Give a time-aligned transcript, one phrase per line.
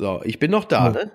[0.00, 0.92] So, ich bin noch da, Ja.
[0.92, 1.12] ne?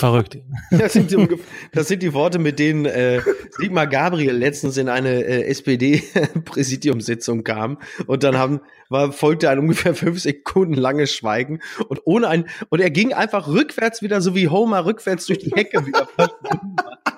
[0.00, 0.38] Verrückt.
[0.70, 1.28] Das sind, die,
[1.72, 7.76] das sind die Worte, mit denen äh, Sigmar Gabriel letztens in eine äh, SPD-Präsidiumssitzung kam
[8.06, 11.60] und dann haben, war, folgte ein ungefähr fünf Sekunden langes Schweigen
[11.90, 15.50] und ohne ein und er ging einfach rückwärts wieder, so wie Homer rückwärts durch die
[15.50, 16.08] Hecke wieder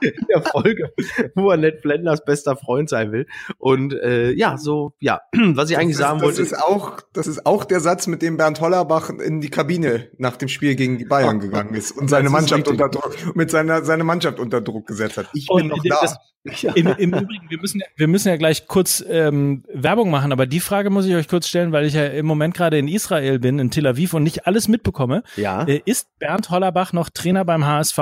[0.03, 0.93] in der Folge,
[1.35, 3.27] wo er Ned Flanders bester Freund sein will.
[3.59, 6.43] Und äh, ja, so, ja, was ich eigentlich das, sagen das wollte.
[6.43, 10.37] ist auch, das ist auch der Satz, mit dem Bernd Hollerbach in die Kabine nach
[10.37, 12.69] dem Spiel gegen die Bayern gegangen ist und seine ist Mannschaft.
[12.73, 15.27] Unter Druck, mit seiner, seine Mannschaft unter Druck gesetzt hat.
[15.35, 16.19] Ich Und bin noch das- da.
[16.75, 20.47] Im, Im Übrigen, wir müssen, ja- wir müssen ja gleich kurz ähm, Werbung machen, aber
[20.47, 23.39] die Frage muss ich euch kurz stellen, weil ich ja im Moment gerade in Israel
[23.39, 25.23] bin, in Tel Aviv und nicht alles mitbekomme.
[25.37, 25.63] ja.
[25.69, 27.97] Äh, ist Bernd Hollerbach noch Trainer beim HSV?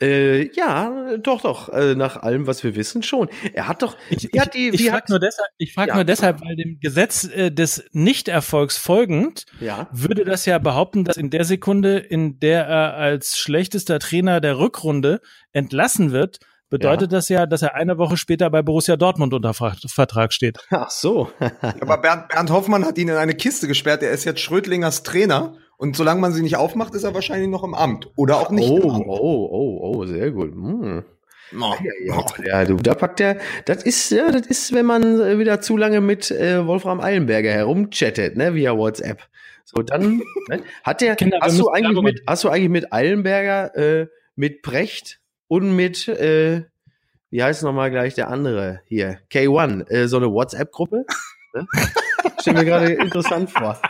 [0.00, 1.68] Äh, ja, doch, doch.
[1.68, 3.28] Äh, nach allem, was wir wissen, schon.
[3.54, 3.96] Er hat doch.
[4.10, 5.94] Ich, wie hat die, ich, ich frage nur deshalb, ich frag Ja.
[5.94, 9.88] nur deshalb, weil dem Gesetz äh, des Nichterfolgs folgend ja.
[9.92, 14.58] würde das ja behaupten, dass in der Sekunde, in der er als schlechtester Trainer der
[14.58, 15.20] Rückrunde
[15.52, 16.38] entlassen wird,
[16.70, 20.58] bedeutet das ja, dass er eine Woche später bei Borussia Dortmund unter Ver- Vertrag steht.
[20.70, 21.30] Ach so.
[21.80, 24.02] Aber Bernd, Bernd Hoffmann hat ihn in eine Kiste gesperrt.
[24.02, 25.54] Er ist jetzt Schrödlingers Trainer.
[25.76, 28.10] Und solange man sie nicht aufmacht, ist er wahrscheinlich noch im Amt.
[28.16, 29.04] Oder auch nicht oh, im Amt.
[29.08, 30.52] oh, oh, oh, sehr gut.
[30.52, 31.04] Hm.
[31.60, 31.74] Oh.
[32.04, 35.60] Ja, ja, du, da packt der, das ist, ja, das ist, wenn man äh, wieder
[35.60, 39.28] zu lange mit äh, Wolfram Eilenberger herumchattet, ne, via WhatsApp.
[39.64, 43.76] So, dann ne, hat der, Kinder, hast du eigentlich mit, hast du eigentlich mit Eilenberger,
[43.76, 46.64] äh, mit Precht und mit, äh,
[47.30, 51.04] wie heißt nochmal gleich der andere hier, K1, äh, so eine WhatsApp-Gruppe?
[51.54, 51.66] Ne?
[52.40, 53.80] Stell mir gerade interessant vor.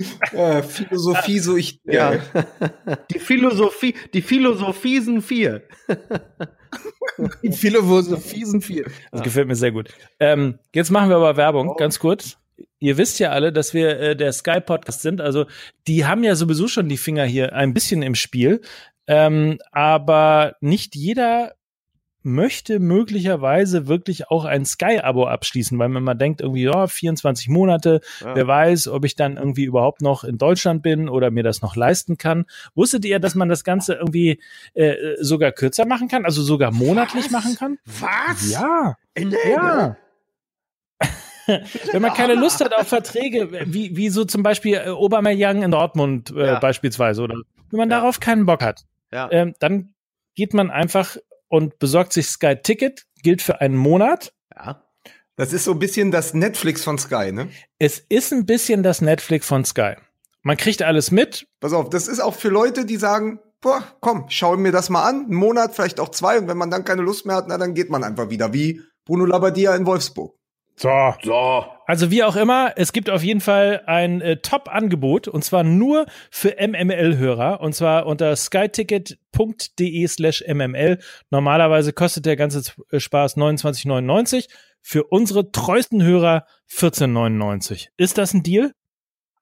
[0.68, 1.80] Philosophie, so ich.
[1.84, 2.18] Ja.
[3.10, 5.62] Die Philosophie, die Philosophiesen vier.
[7.42, 8.86] Die Philosophie sind viel.
[9.10, 9.90] Das gefällt mir sehr gut.
[10.20, 12.38] Ähm, jetzt machen wir aber Werbung, ganz kurz.
[12.78, 15.20] Ihr wisst ja alle, dass wir äh, der Sky Podcast sind.
[15.20, 15.46] Also
[15.86, 18.60] die haben ja sowieso schon die Finger hier ein bisschen im Spiel.
[19.06, 21.54] Ähm, aber nicht jeder
[22.22, 28.00] möchte möglicherweise wirklich auch ein Sky-Abo abschließen, weil man mal denkt, irgendwie, ja, 24 Monate,
[28.20, 28.34] Ja.
[28.34, 31.76] wer weiß, ob ich dann irgendwie überhaupt noch in Deutschland bin oder mir das noch
[31.76, 32.44] leisten kann.
[32.74, 34.40] Wusstet ihr, dass man das Ganze irgendwie
[34.74, 37.78] äh, sogar kürzer machen kann, also sogar monatlich machen kann?
[37.86, 38.50] Was?
[38.50, 38.96] Ja.
[39.14, 39.96] In Ja.
[41.92, 45.70] Wenn man keine Lust hat auf Verträge, wie, wie so zum Beispiel äh, Aubameyang in
[45.72, 46.58] Dortmund äh, Ja.
[46.60, 47.34] beispielsweise, oder
[47.70, 47.98] wenn man Ja.
[48.00, 49.94] darauf keinen Bock hat, ähm, dann
[50.36, 51.16] geht man einfach
[51.50, 54.32] und besorgt sich Sky Ticket, gilt für einen Monat.
[54.56, 54.82] ja.
[55.36, 57.48] Das ist so ein bisschen das Netflix von Sky, ne?
[57.78, 59.94] Es ist ein bisschen das Netflix von Sky.
[60.42, 61.46] Man kriegt alles mit.
[61.60, 65.08] Pass auf, das ist auch für Leute, die sagen, boah, komm, schau mir das mal
[65.08, 67.56] an, einen Monat, vielleicht auch zwei, und wenn man dann keine Lust mehr hat, na,
[67.56, 70.34] dann geht man einfach wieder, wie Bruno Labbadia in Wolfsburg.
[70.80, 71.14] So.
[71.22, 71.66] So.
[71.84, 76.06] Also wie auch immer, es gibt auf jeden Fall ein äh, Top-Angebot und zwar nur
[76.30, 80.98] für MML-Hörer und zwar unter skyticket.de slash MML.
[81.28, 84.48] Normalerweise kostet der ganze äh, Spaß 29,99.
[84.80, 87.88] Für unsere treuesten Hörer 14,99.
[87.98, 88.72] Ist das ein Deal?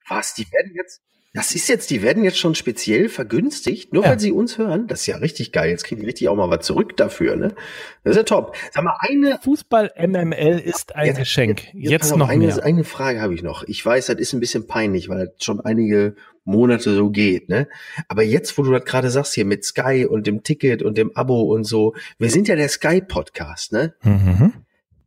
[0.09, 0.35] Was?
[0.35, 1.03] Die werden jetzt.
[1.39, 4.11] Das ist jetzt, die werden jetzt schon speziell vergünstigt, nur Ja.
[4.11, 4.89] weil sie uns hören.
[4.89, 5.71] Das ist ja richtig geil.
[5.71, 7.55] Jetzt kriegen die richtig auch mal was zurück dafür, ne?
[8.03, 8.57] Das ist ja top.
[8.73, 9.39] Sag mal, eine.
[9.43, 11.57] Fußball MML ist ein Jetzt- Geschenk.
[11.67, 12.65] pass Jetzt auf, noch eine, mehr.
[12.65, 13.63] Eine Frage habe ich noch.
[13.69, 17.69] Ich weiß, das ist ein bisschen peinlich, weil das schon einige Monate so geht, ne?
[18.09, 21.15] Aber jetzt, wo du das gerade sagst hier mit Sky und dem Ticket und dem
[21.15, 23.95] Abo und so, wir sind ja der Sky Podcast, ne?
[24.03, 24.55] Mhm.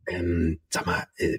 [0.06, 1.38] Ähm, sag mal, äh,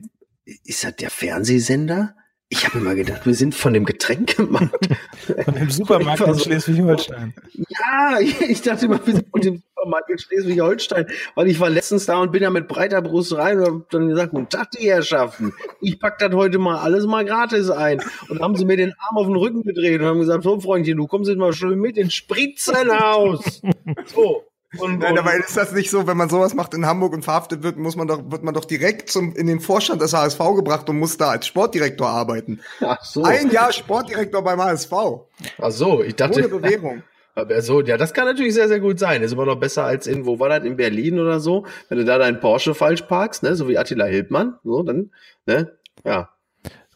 [0.65, 2.15] ist das der Fernsehsender?
[2.53, 4.87] Ich habe immer gedacht, wir sind von dem Getränkemarkt.
[5.45, 7.33] Von dem Supermarkt in Schleswig-Holstein.
[7.69, 12.05] Ja, ich dachte immer, wir sind von dem Supermarkt in Schleswig-Holstein, weil ich war letztens
[12.05, 14.87] da und bin da mit breiter Brust rein und hab dann gesagt, guten Tag, die
[14.87, 15.53] Herrschaften.
[15.81, 18.03] Ich pack das heute mal alles mal gratis ein.
[18.29, 20.97] Und haben sie mir den Arm auf den Rücken gedreht und haben gesagt, so Freundchen,
[20.97, 23.63] du kommst jetzt mal schön mit ins Spritzenhaus.
[24.05, 24.43] So.
[24.79, 27.23] Und, Nein, und, aber ist das nicht so, wenn man sowas macht in Hamburg und
[27.23, 30.39] verhaftet wird, muss man doch, wird man doch direkt zum, in den Vorstand des HSV
[30.55, 32.59] gebracht und muss da als Sportdirektor arbeiten.
[32.81, 33.23] ach so.
[33.23, 34.91] Ein Jahr Sportdirektor beim HSV.
[34.91, 36.39] Ach so, ich dachte.
[36.39, 37.03] Ohne Bewährung.
[37.35, 39.23] Aber so, ja, das kann natürlich sehr, sehr gut sein.
[39.23, 41.65] Ist immer noch besser als in, wo war das, in Berlin oder so?
[41.89, 45.09] Wenn du da deinen Porsche falsch parkst, ne, so wie Attila Hildmann, so, dann,
[45.47, 45.71] ne,
[46.03, 46.29] ja.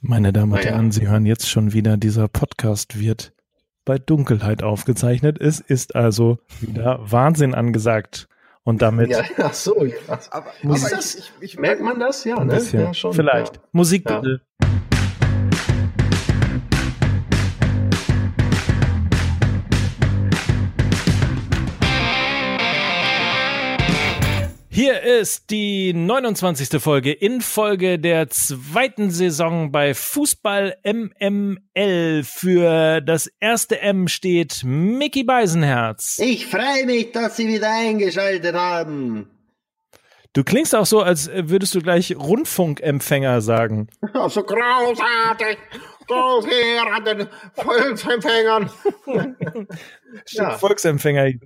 [0.02, 0.64] Meine Damen und.
[0.64, 3.34] Herren, Sie hören jetzt schon wieder, dieser Podcast wird
[3.88, 5.42] bei Dunkelheit aufgezeichnet.
[5.42, 8.28] Es ist also wieder Wahnsinn angesagt.
[8.64, 9.96] Und damit Ja, ach so, ja.
[10.10, 12.26] Aber, aber das- ich, ich, ich, Merkt man das?
[12.26, 12.56] Ja, ein ne?
[12.56, 13.14] bisschen, Ja, schon.
[13.14, 13.56] vielleicht.
[13.56, 13.62] Ja.
[13.72, 14.22] Musik Ja.
[24.78, 26.80] Hier ist die 29.
[26.80, 32.22] Folge in Folge der zweiten Saison bei Fußball MML.
[32.24, 36.20] Für das erste M steht Mickey Beisenherz.
[36.22, 39.32] Ich freue mich, dass Sie wieder eingeschaltet haben.
[40.34, 43.88] Du klingst auch so, als würdest du gleich Rundfunkempfänger sagen.
[44.14, 45.58] Oh, so großartig.
[46.08, 48.70] Groß hier an den Volksempfängern.
[50.30, 50.58] ja.
[50.58, 51.28] Volksempfänger.
[51.28, 51.40] Ja,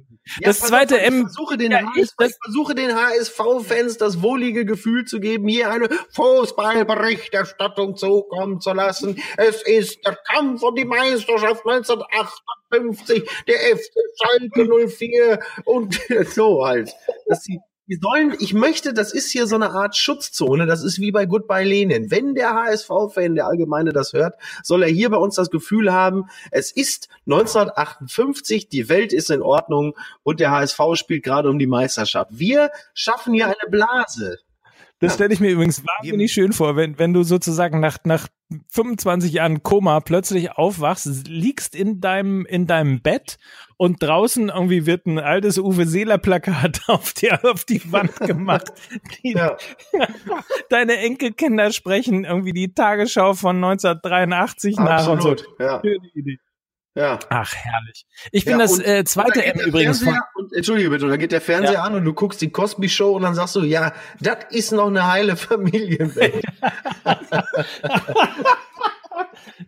[0.43, 1.15] das zweite auf, M.
[1.15, 5.71] Ich versuche den, ja, HS, ich versuche den HSV-Fans das wohlige Gefühl zu geben, hier
[5.71, 9.19] eine Fußballberichterstattung zukommen zu lassen.
[9.37, 16.93] Es ist der Kampf um die Meisterschaft 1958, der FC Schalke 04 und so halt.
[17.25, 17.59] Dass sie
[17.91, 21.25] die sollen, ich möchte, das ist hier so eine Art Schutzzone, das ist wie bei
[21.25, 22.09] Goodbye Lenin.
[22.09, 26.29] Wenn der HSV-Fan, der Allgemeine das hört, soll er hier bei uns das Gefühl haben,
[26.51, 29.93] es ist 1958, die Welt ist in Ordnung
[30.23, 32.31] und der HSV spielt gerade um die Meisterschaft.
[32.31, 34.39] Wir schaffen hier eine Blase.
[35.01, 38.27] Das stelle ich mir übrigens wahnsinnig schön vor, wenn, wenn du sozusagen nach, nach
[38.69, 43.39] 25 Jahren Koma plötzlich aufwachst, liegst in deinem, in deinem Bett
[43.77, 48.71] und draußen irgendwie wird ein altes Uwe Seeler Plakat auf die, auf die Wand gemacht.
[49.24, 49.57] Die, ja.
[50.69, 55.45] Deine Enkelkinder sprechen irgendwie die Tagesschau von 1983 Absolut, nach und so.
[55.59, 55.81] Ja.
[55.83, 56.38] Schöne Idee.
[56.94, 57.18] Ja.
[57.30, 58.06] Ach, herrlich.
[58.31, 60.03] Ich bin ja, das äh, zweite M übrigens.
[60.03, 61.83] Von Entschuldige bitte, da geht der Fernseher ja.
[61.83, 64.88] an und du guckst die Cosby Show und dann sagst du, ja, das ist noch
[64.88, 66.44] eine heile Familienwelt.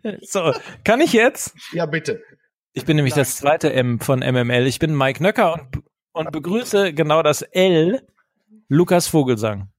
[0.22, 0.54] so,
[0.84, 1.56] kann ich jetzt?
[1.72, 2.22] Ja, bitte.
[2.74, 3.22] Ich bin nämlich Nein.
[3.22, 4.68] das zweite M von MML.
[4.68, 5.84] Ich bin Mike Nöcker und,
[6.14, 8.06] und begrüße genau das L,
[8.68, 9.70] Lukas Vogelsang.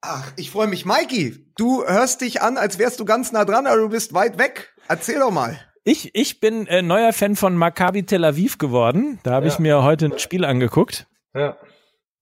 [0.00, 1.44] Ach, ich freue mich, Mikey.
[1.56, 4.72] Du hörst dich an, als wärst du ganz nah dran, aber du bist weit weg.
[4.88, 5.58] Erzähl doch mal.
[5.88, 9.20] Ich, ich bin äh, neuer Fan von Maccabi Tel Aviv geworden.
[9.22, 9.52] Da habe ja.
[9.54, 11.06] ich mir heute ein Spiel angeguckt.
[11.34, 11.56] Ja.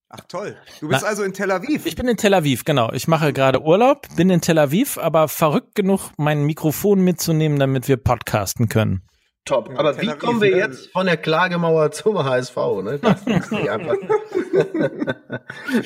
[0.08, 0.56] Ach toll.
[0.78, 1.84] Du bist Na, also in Tel Aviv.
[1.84, 2.92] Ich bin in Tel Aviv, genau.
[2.92, 7.88] Ich mache gerade Urlaub, bin in Tel Aviv, aber verrückt genug, mein Mikrofon mitzunehmen, damit
[7.88, 9.02] wir podcasten können.
[9.46, 9.70] Top.
[9.76, 12.56] Aber Tel wie kommen wir jetzt von der Klagemauer zum HSV?
[12.82, 12.98] Ne?
[13.00, 13.94] Das ist einfach.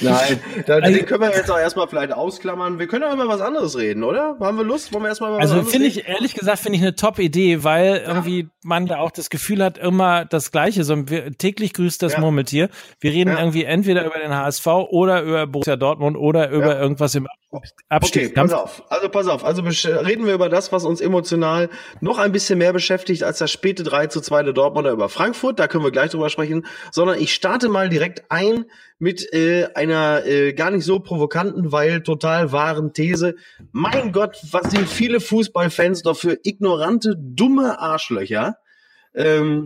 [0.00, 2.78] Nein, da, also, den können wir jetzt auch erstmal vielleicht ausklammern.
[2.78, 4.38] Wir können auch über was anderes reden, oder?
[4.40, 4.94] Haben wir Lust?
[4.94, 7.62] Wollen wir erstmal über also was Also finde ich, ehrlich gesagt, finde ich eine Top-Idee,
[7.62, 8.08] weil ja.
[8.08, 10.82] irgendwie man da auch das Gefühl hat, immer das Gleiche.
[10.84, 12.20] So, wir, täglich grüßt das ja.
[12.20, 12.70] Murmeltier.
[12.98, 13.40] Wir reden ja.
[13.40, 17.28] irgendwie entweder über den HSV oder über Borussia Dortmund oder über irgendwas im
[17.88, 18.08] Abstiegskampf.
[18.08, 18.82] Okay, pass auf.
[18.90, 19.44] Also pass auf.
[19.44, 21.68] Also reden wir über das, was uns emotional
[22.00, 25.58] noch ein bisschen mehr beschäftigt als das späte 3 zu 2 der Dortmunder über Frankfurt.
[25.58, 26.64] Da können wir gleich drüber sprechen.
[26.92, 28.66] Sondern ich starte mal direkt ein
[29.00, 33.34] mit äh, einer äh, gar nicht so provokanten, weil total wahren These.
[33.72, 38.58] Mein Gott, was sind viele Fußballfans doch für ignorante, dumme Arschlöcher.
[39.12, 39.64] Ähm,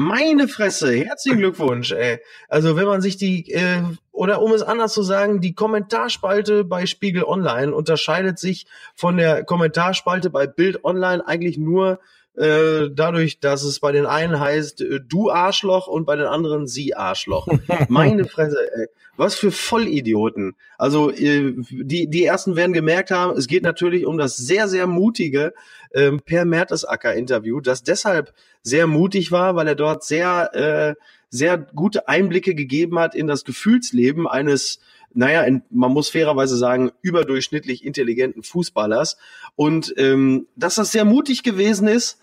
[0.00, 2.20] meine Fresse, herzlichen Glückwunsch, ey.
[2.48, 3.82] Also wenn man sich die, äh,
[4.12, 9.44] oder um es anders zu sagen, die Kommentarspalte bei Spiegel Online unterscheidet sich von der
[9.44, 12.00] Kommentarspalte bei Bild Online eigentlich nur
[12.36, 16.66] äh, dadurch, dass es bei den einen heißt äh, du Arschloch und bei den anderen
[16.66, 17.46] sie Arschloch.
[17.88, 18.86] Meine Fresse, ey.
[19.16, 20.54] Was für Vollidioten.
[20.78, 24.86] Also äh, die, die ersten werden gemerkt haben, es geht natürlich um das sehr, sehr
[24.86, 25.52] mutige
[25.92, 28.32] ähm, Per Mertesacker-Interview, das deshalb
[28.62, 30.94] sehr mutig war, weil er dort sehr, äh,
[31.28, 34.80] sehr gute Einblicke gegeben hat in das Gefühlsleben eines
[35.12, 39.16] naja, in, man muss fairerweise sagen, überdurchschnittlich intelligenten Fußballers.
[39.56, 42.18] Und ähm, dass das sehr mutig gewesen ist,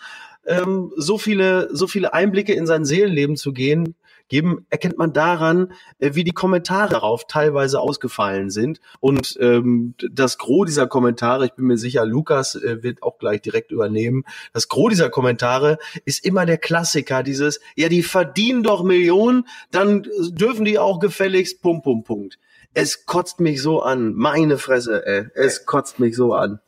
[0.45, 3.95] ähm, so viele, so viele Einblicke in sein Seelenleben zu gehen,
[4.29, 8.79] geben, erkennt man daran, äh, wie die Kommentare darauf teilweise ausgefallen sind.
[8.99, 13.41] Und ähm, das Gros dieser Kommentare, ich bin mir sicher, Lukas äh, wird auch gleich
[13.41, 14.23] direkt übernehmen,
[14.53, 20.03] das Gros dieser Kommentare ist immer der Klassiker, dieses, ja, die verdienen doch Millionen, dann
[20.31, 22.39] dürfen die auch gefälligst, Punkt, Punkt, Punkt.
[22.77, 25.25] Es kotzt mich so an, meine Fresse, ey.
[25.33, 26.59] Es kotzt mich so an.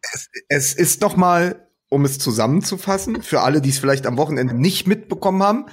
[0.00, 4.54] Es, es ist doch mal, um es zusammenzufassen, für alle, die es vielleicht am Wochenende
[4.54, 5.66] nicht mitbekommen haben,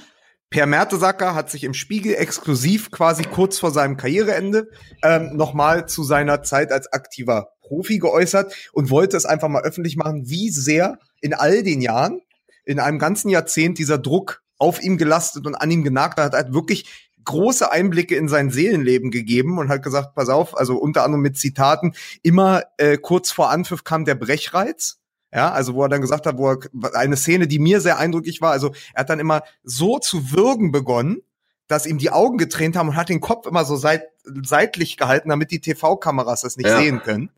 [0.50, 4.70] Per Mertesacker hat sich im Spiegel exklusiv quasi kurz vor seinem Karriereende
[5.02, 9.96] ähm, nochmal zu seiner Zeit als aktiver Profi geäußert und wollte es einfach mal öffentlich
[9.96, 12.22] machen, wie sehr in all den Jahren,
[12.64, 16.54] in einem ganzen Jahrzehnt dieser Druck auf ihm gelastet und an ihm genagt hat, hat
[16.54, 21.22] wirklich große Einblicke in sein Seelenleben gegeben und hat gesagt, pass auf, also unter anderem
[21.22, 24.98] mit Zitaten, immer äh, kurz vor Anpfiff kam der Brechreiz
[25.32, 26.58] ja, also wo er dann gesagt hat, wo er
[26.94, 30.72] eine Szene, die mir sehr eindrücklich war, also er hat dann immer so zu würgen
[30.72, 31.18] begonnen,
[31.66, 34.04] dass ihm die Augen getränt haben und hat den Kopf immer so seit,
[34.42, 36.78] seitlich gehalten, damit die TV-Kameras das nicht ja.
[36.78, 37.30] sehen können.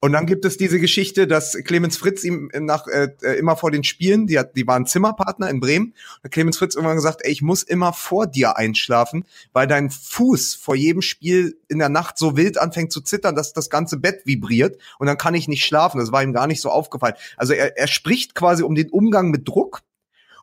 [0.00, 3.72] Und dann gibt es diese Geschichte, dass Clemens Fritz ihm nach äh, äh, immer vor
[3.72, 7.32] den Spielen, die, hat, die waren Zimmerpartner in Bremen, hat Clemens Fritz irgendwann gesagt, ey,
[7.32, 12.16] ich muss immer vor dir einschlafen, weil dein Fuß vor jedem Spiel in der Nacht
[12.16, 15.64] so wild anfängt zu zittern, dass das ganze Bett vibriert und dann kann ich nicht
[15.64, 15.98] schlafen.
[15.98, 17.14] Das war ihm gar nicht so aufgefallen.
[17.36, 19.80] Also er, er spricht quasi um den Umgang mit Druck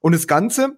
[0.01, 0.77] und das Ganze,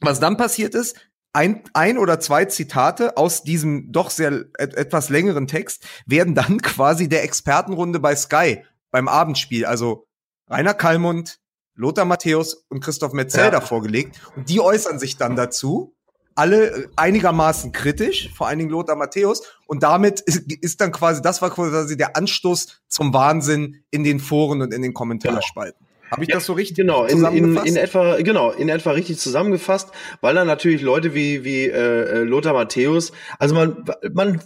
[0.00, 0.96] was dann passiert ist,
[1.36, 7.08] ein, ein oder zwei Zitate aus diesem doch sehr etwas längeren Text werden dann quasi
[7.08, 10.08] der Expertenrunde bei Sky beim Abendspiel, also
[10.48, 11.38] Rainer Kallmund,
[11.74, 13.60] Lothar Matthäus und Christoph Metzelder ja.
[13.60, 14.18] vorgelegt.
[14.34, 15.94] Und die äußern sich dann dazu,
[16.34, 19.42] alle einigermaßen kritisch, vor allen Dingen Lothar Matthäus.
[19.66, 24.20] Und damit ist, ist dann quasi, das war quasi der Anstoß zum Wahnsinn in den
[24.20, 25.85] Foren und in den Kommentarspalten.
[26.10, 29.18] Habe ich ja, das so richtig genau, in, in, in etwa genau in etwa richtig
[29.18, 34.40] zusammengefasst, weil dann natürlich Leute wie wie äh, Lothar Matthäus, also man man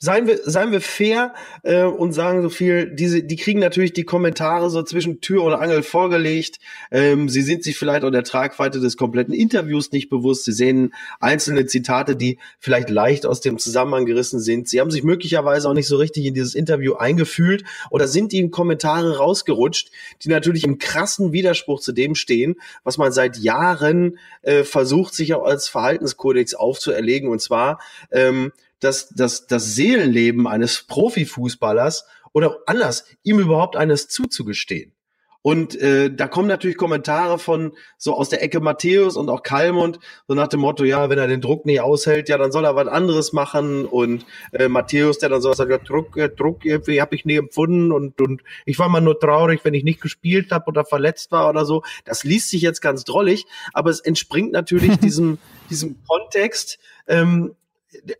[0.00, 4.04] Seien wir, seien wir fair äh, und sagen so viel, diese, die kriegen natürlich die
[4.04, 6.60] Kommentare so zwischen Tür und Angel vorgelegt.
[6.92, 10.44] Ähm, sie sind sich vielleicht auch der Tragweite des kompletten Interviews nicht bewusst.
[10.44, 14.68] Sie sehen einzelne Zitate, die vielleicht leicht aus dem Zusammenhang gerissen sind.
[14.68, 18.52] Sie haben sich möglicherweise auch nicht so richtig in dieses Interview eingefühlt oder sind ihnen
[18.52, 19.90] Kommentare rausgerutscht,
[20.22, 25.34] die natürlich im krassen Widerspruch zu dem stehen, was man seit Jahren äh, versucht, sich
[25.34, 27.28] auch als Verhaltenskodex aufzuerlegen.
[27.28, 27.80] Und zwar
[28.12, 34.94] ähm, das, das, das Seelenleben eines Profifußballers oder anders, ihm überhaupt eines zuzugestehen.
[35.40, 40.00] Und äh, da kommen natürlich Kommentare von so aus der Ecke Matthäus und auch Kalmund,
[40.26, 42.74] so nach dem Motto, ja, wenn er den Druck nicht aushält, ja, dann soll er
[42.74, 43.86] was anderes machen.
[43.86, 47.36] Und äh, Matthäus, der dann so sagt, ja, Druck, äh, Druck irgendwie habe ich nie
[47.36, 51.30] empfunden und, und ich war mal nur traurig, wenn ich nicht gespielt habe oder verletzt
[51.30, 51.82] war oder so.
[52.04, 55.38] Das liest sich jetzt ganz drollig, aber es entspringt natürlich diesem,
[55.70, 57.54] diesem Kontext, ähm,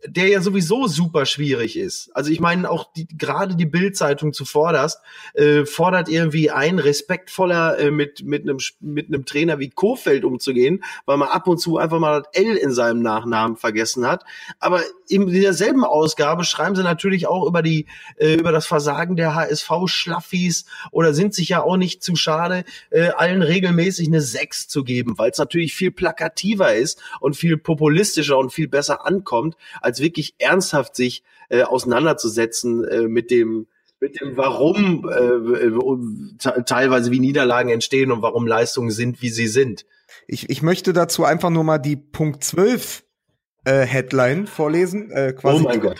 [0.07, 2.09] der ja sowieso super schwierig ist.
[2.15, 4.99] Also ich meine auch die, gerade die Bildzeitung zuvorderst
[5.35, 10.83] äh, fordert irgendwie ein, respektvoller äh, mit mit einem mit einem Trainer wie Kofeld umzugehen,
[11.05, 14.23] weil man ab und zu einfach mal das L in seinem Nachnamen vergessen hat.
[14.59, 17.85] Aber in derselben Ausgabe schreiben sie natürlich auch über die
[18.17, 22.63] äh, über das Versagen der HSV Schlaffis oder sind sich ja auch nicht zu schade,
[22.89, 27.57] äh, allen regelmäßig eine Sechs zu geben, weil es natürlich viel plakativer ist und viel
[27.57, 33.67] populistischer und viel besser ankommt als wirklich ernsthaft sich äh, auseinanderzusetzen äh, mit dem
[34.01, 39.85] mit dem Warum äh, teilweise wie Niederlagen entstehen und warum Leistungen sind, wie sie sind.
[40.25, 43.03] Ich, ich möchte dazu einfach nur mal die Punkt 12
[43.65, 45.11] äh, Headline vorlesen.
[45.11, 45.97] Äh, quasi oh mein Gott.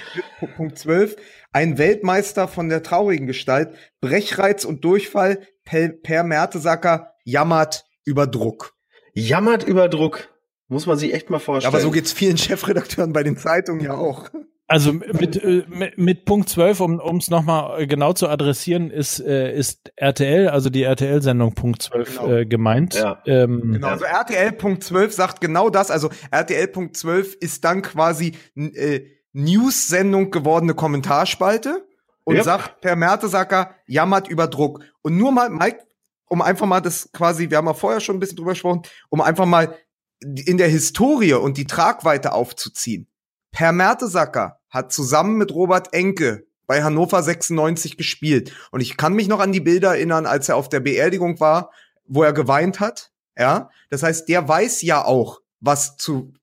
[0.55, 1.17] Punkt 12.
[1.51, 8.73] Ein Weltmeister von der traurigen Gestalt, Brechreiz und Durchfall, per, per Mertesacker jammert über Druck.
[9.13, 10.29] Jammert über Druck.
[10.69, 11.73] Muss man sich echt mal vorstellen.
[11.73, 14.29] Aber so geht's vielen Chefredakteuren bei den Zeitungen ja auch.
[14.67, 19.51] Also mit, äh, mit, mit Punkt 12, um es nochmal genau zu adressieren, ist, äh,
[19.51, 22.31] ist RTL, also die RTL-Sendung Punkt 12 genau.
[22.31, 22.93] äh, gemeint.
[22.93, 23.19] Ja.
[23.25, 25.89] Ähm, genau, also RTL Punkt 12 sagt genau das.
[25.89, 29.01] Also RTL Punkt 12 ist dann quasi äh,
[29.33, 31.87] News-Sendung gewordene Kommentarspalte
[32.23, 32.43] und yep.
[32.43, 34.83] sagt, Per Mertesacker jammert über Druck.
[35.01, 35.79] Und nur mal, Mike,
[36.27, 39.19] um einfach mal das quasi, wir haben ja vorher schon ein bisschen drüber gesprochen, um
[39.19, 39.75] einfach mal
[40.21, 43.07] in der Historie und die Tragweite aufzuziehen.
[43.51, 48.53] Per Mertesacker hat zusammen mit Robert Enke bei Hannover 96 gespielt.
[48.71, 51.71] Und ich kann mich noch an die Bilder erinnern, als er auf der Beerdigung war,
[52.05, 53.11] wo er geweint hat.
[53.37, 56.33] Ja, das heißt, der weiß ja auch, was zu,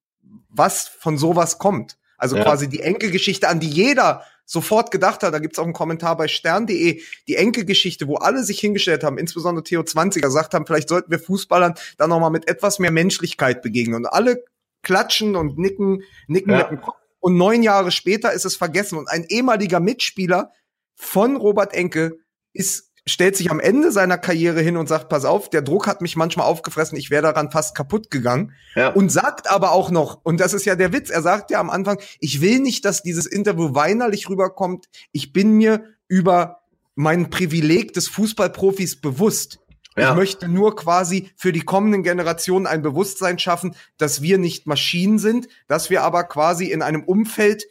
[0.49, 1.99] was von sowas kommt.
[2.19, 2.43] Also ja.
[2.43, 6.29] quasi die Enke-Geschichte, an die jeder sofort gedacht hat, da gibt's auch einen Kommentar bei
[6.29, 11.11] stern.de, die Enkelgeschichte, wo alle sich hingestellt haben, insbesondere Theo 20er, gesagt haben, vielleicht sollten
[11.11, 13.97] wir Fußballern da nochmal mit etwas mehr Menschlichkeit begegnen.
[13.97, 14.45] Und alle
[14.83, 16.59] klatschen und nicken, nicken ja.
[16.59, 16.97] mit dem Kopf.
[17.19, 18.99] Und neun Jahre später ist es vergessen.
[18.99, 20.53] Und ein ehemaliger Mitspieler
[20.95, 22.19] von Robert Enke
[22.53, 26.03] ist stellt sich am Ende seiner Karriere hin und sagt, pass auf, der Druck hat
[26.03, 28.53] mich manchmal aufgefressen, ich wäre daran fast kaputt gegangen.
[28.75, 28.89] Ja.
[28.89, 31.71] Und sagt aber auch noch, und das ist ja der Witz, er sagt ja am
[31.71, 36.61] Anfang, ich will nicht, dass dieses Interview weinerlich rüberkommt, ich bin mir über
[36.97, 39.61] mein Privileg des Fußballprofis bewusst.
[39.97, 40.11] Ja.
[40.11, 45.19] Ich möchte nur quasi für die kommenden Generationen ein Bewusstsein schaffen, dass wir nicht Maschinen
[45.19, 47.65] sind, dass wir aber quasi in einem Umfeld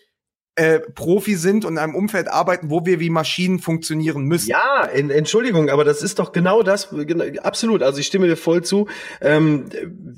[0.56, 4.50] äh, Profi sind und in einem Umfeld arbeiten, wo wir wie Maschinen funktionieren müssen.
[4.50, 7.84] Ja, in, Entschuldigung, aber das ist doch genau das, genau, absolut.
[7.84, 8.88] Also ich stimme dir voll zu.
[9.20, 9.66] Ähm,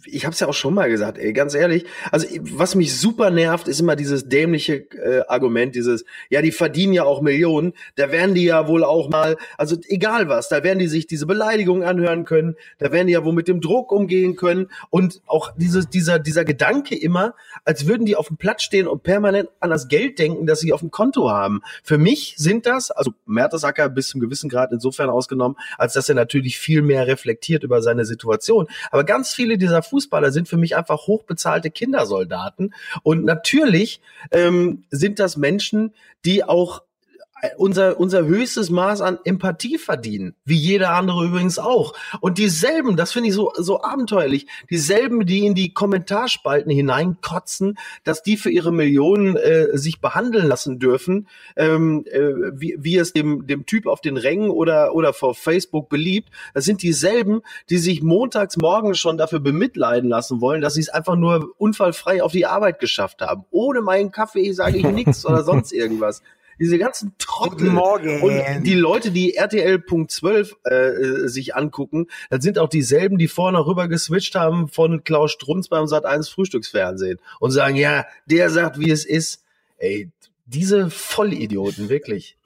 [0.05, 1.85] ich habe es ja auch schon mal gesagt, ey, ganz ehrlich.
[2.11, 6.93] Also was mich super nervt, ist immer dieses dämliche äh, Argument, dieses, ja, die verdienen
[6.93, 10.77] ja auch Millionen, da werden die ja wohl auch mal, also egal was, da werden
[10.77, 14.35] die sich diese Beleidigung anhören können, da werden die ja wohl mit dem Druck umgehen
[14.35, 17.33] können und auch dieses, dieser, dieser Gedanke immer,
[17.65, 20.59] als würden die auf dem Platz stehen und permanent an das Geld denken denken, dass
[20.59, 21.61] sie auf dem Konto haben.
[21.83, 26.15] Für mich sind das, also Mertesacker bis zum gewissen Grad insofern ausgenommen, als dass er
[26.15, 28.67] natürlich viel mehr reflektiert über seine Situation.
[28.91, 32.73] Aber ganz viele dieser Fußballer sind für mich einfach hochbezahlte Kindersoldaten.
[33.03, 35.93] Und natürlich ähm, sind das Menschen,
[36.25, 36.81] die auch
[37.57, 41.93] unser, unser höchstes Maß an Empathie verdienen, wie jeder andere übrigens auch.
[42.19, 48.23] Und dieselben, das finde ich so, so abenteuerlich, dieselben, die in die Kommentarspalten hineinkotzen, dass
[48.23, 53.45] die für ihre Millionen äh, sich behandeln lassen dürfen, ähm, äh, wie, wie es dem,
[53.45, 56.29] dem Typ auf den Rängen oder, oder vor Facebook beliebt.
[56.53, 60.89] Das sind dieselben, die sich montags morgens schon dafür bemitleiden lassen wollen, dass sie es
[60.89, 63.45] einfach nur unfallfrei auf die Arbeit geschafft haben.
[63.51, 66.21] Ohne meinen Kaffee sage ich nichts oder sonst irgendwas
[66.59, 68.21] diese ganzen Trottel Morgen.
[68.21, 73.87] und die Leute, die RTL.12 äh, sich angucken, das sind auch dieselben, die vorne rüber
[73.87, 79.05] geswitcht haben von Klaus Strunz beim Sat1 Frühstücksfernsehen und sagen, ja, der sagt, wie es
[79.05, 79.43] ist.
[79.79, 80.09] Ey,
[80.47, 82.37] diese Vollidioten, wirklich.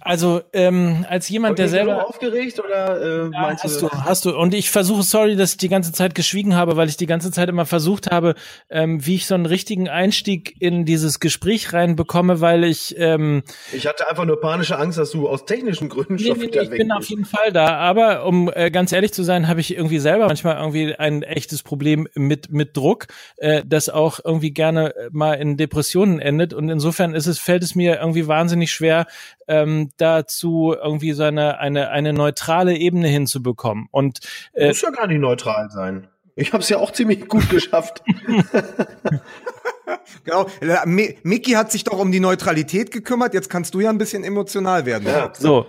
[0.00, 4.36] Also ähm, als jemand, der selber aufgeregt oder äh, ja, meinst hast du, hast du
[4.36, 7.30] und ich versuche, sorry, dass ich die ganze Zeit geschwiegen habe, weil ich die ganze
[7.30, 8.34] Zeit immer versucht habe,
[8.68, 13.86] ähm, wie ich so einen richtigen Einstieg in dieses Gespräch reinbekomme, weil ich ähm, ich
[13.86, 16.64] hatte einfach nur panische Angst, dass du aus technischen Gründen nee, schon nee, wieder nee,
[16.64, 16.98] ich bin bist.
[16.98, 20.26] auf jeden Fall da, aber um äh, ganz ehrlich zu sein, habe ich irgendwie selber
[20.26, 23.06] manchmal irgendwie ein echtes Problem mit mit Druck,
[23.38, 27.74] äh, das auch irgendwie gerne mal in Depressionen endet und insofern ist es fällt es
[27.74, 29.06] mir irgendwie wahnsinnig schwer
[29.48, 33.88] ähm, dazu irgendwie so eine, eine, eine neutrale Ebene hinzubekommen.
[33.90, 34.20] Und
[34.52, 36.08] äh, muss ja gar nicht neutral sein.
[36.36, 38.02] Ich habe es ja auch ziemlich gut geschafft.
[40.24, 40.46] genau.
[40.84, 43.34] Mickey hat sich doch um die Neutralität gekümmert.
[43.34, 45.06] Jetzt kannst du ja ein bisschen emotional werden.
[45.06, 45.32] Ja.
[45.32, 45.66] So,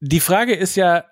[0.00, 1.04] die Frage ist ja,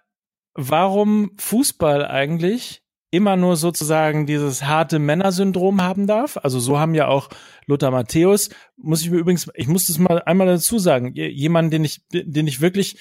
[0.54, 6.38] warum Fußball eigentlich immer nur sozusagen dieses harte Männersyndrom haben darf.
[6.42, 7.28] Also so haben ja auch
[7.70, 11.84] Lothar Matthäus, muss ich mir übrigens, ich muss das mal einmal dazu sagen, jemand, den
[11.84, 12.96] ich, den ich wirklich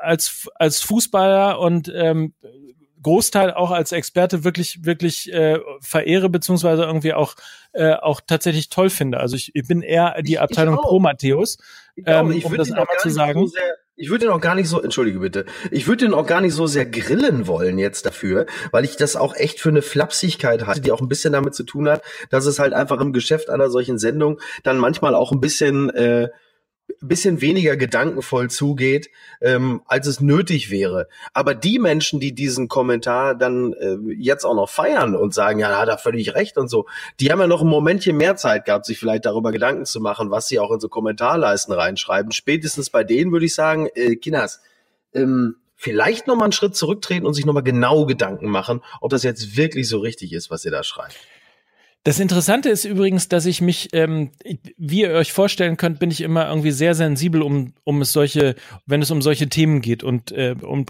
[0.00, 2.34] als, als Fußballer und ähm,
[3.02, 7.34] Großteil auch als Experte wirklich, wirklich äh, verehre, beziehungsweise irgendwie auch,
[7.72, 9.18] äh, auch tatsächlich toll finde.
[9.18, 11.58] Also ich, ich bin eher die Abteilung Pro Matthäus,
[12.04, 13.40] ähm, um das einmal zu sagen.
[13.40, 16.26] So sehr, ich würde ihn auch gar nicht so, entschuldige bitte, ich würde ihn auch
[16.26, 19.82] gar nicht so sehr grillen wollen jetzt dafür, weil ich das auch echt für eine
[19.82, 23.12] Flapsigkeit hatte, die auch ein bisschen damit zu tun hat, dass es halt einfach im
[23.12, 26.28] Geschäft einer solchen Sendung dann manchmal auch ein bisschen äh,
[27.00, 31.08] bisschen weniger gedankenvoll zugeht, ähm, als es nötig wäre.
[31.32, 35.78] Aber die Menschen, die diesen Kommentar dann äh, jetzt auch noch feiern und sagen, ja,
[35.78, 36.86] hat er völlig recht und so,
[37.18, 40.30] die haben ja noch ein Momentchen mehr Zeit gehabt, sich vielleicht darüber Gedanken zu machen,
[40.30, 42.32] was sie auch in so Kommentarleisten reinschreiben.
[42.32, 44.60] Spätestens bei denen würde ich sagen, äh, Kinas,
[45.14, 49.10] ähm, vielleicht noch mal einen Schritt zurücktreten und sich noch mal genau Gedanken machen, ob
[49.10, 51.16] das jetzt wirklich so richtig ist, was ihr da schreibt.
[52.02, 54.30] Das Interessante ist übrigens, dass ich mich, ähm,
[54.78, 58.54] wie ihr euch vorstellen könnt, bin ich immer irgendwie sehr sensibel, um, um es solche,
[58.86, 60.02] wenn es um solche Themen geht.
[60.02, 60.86] Und äh, um,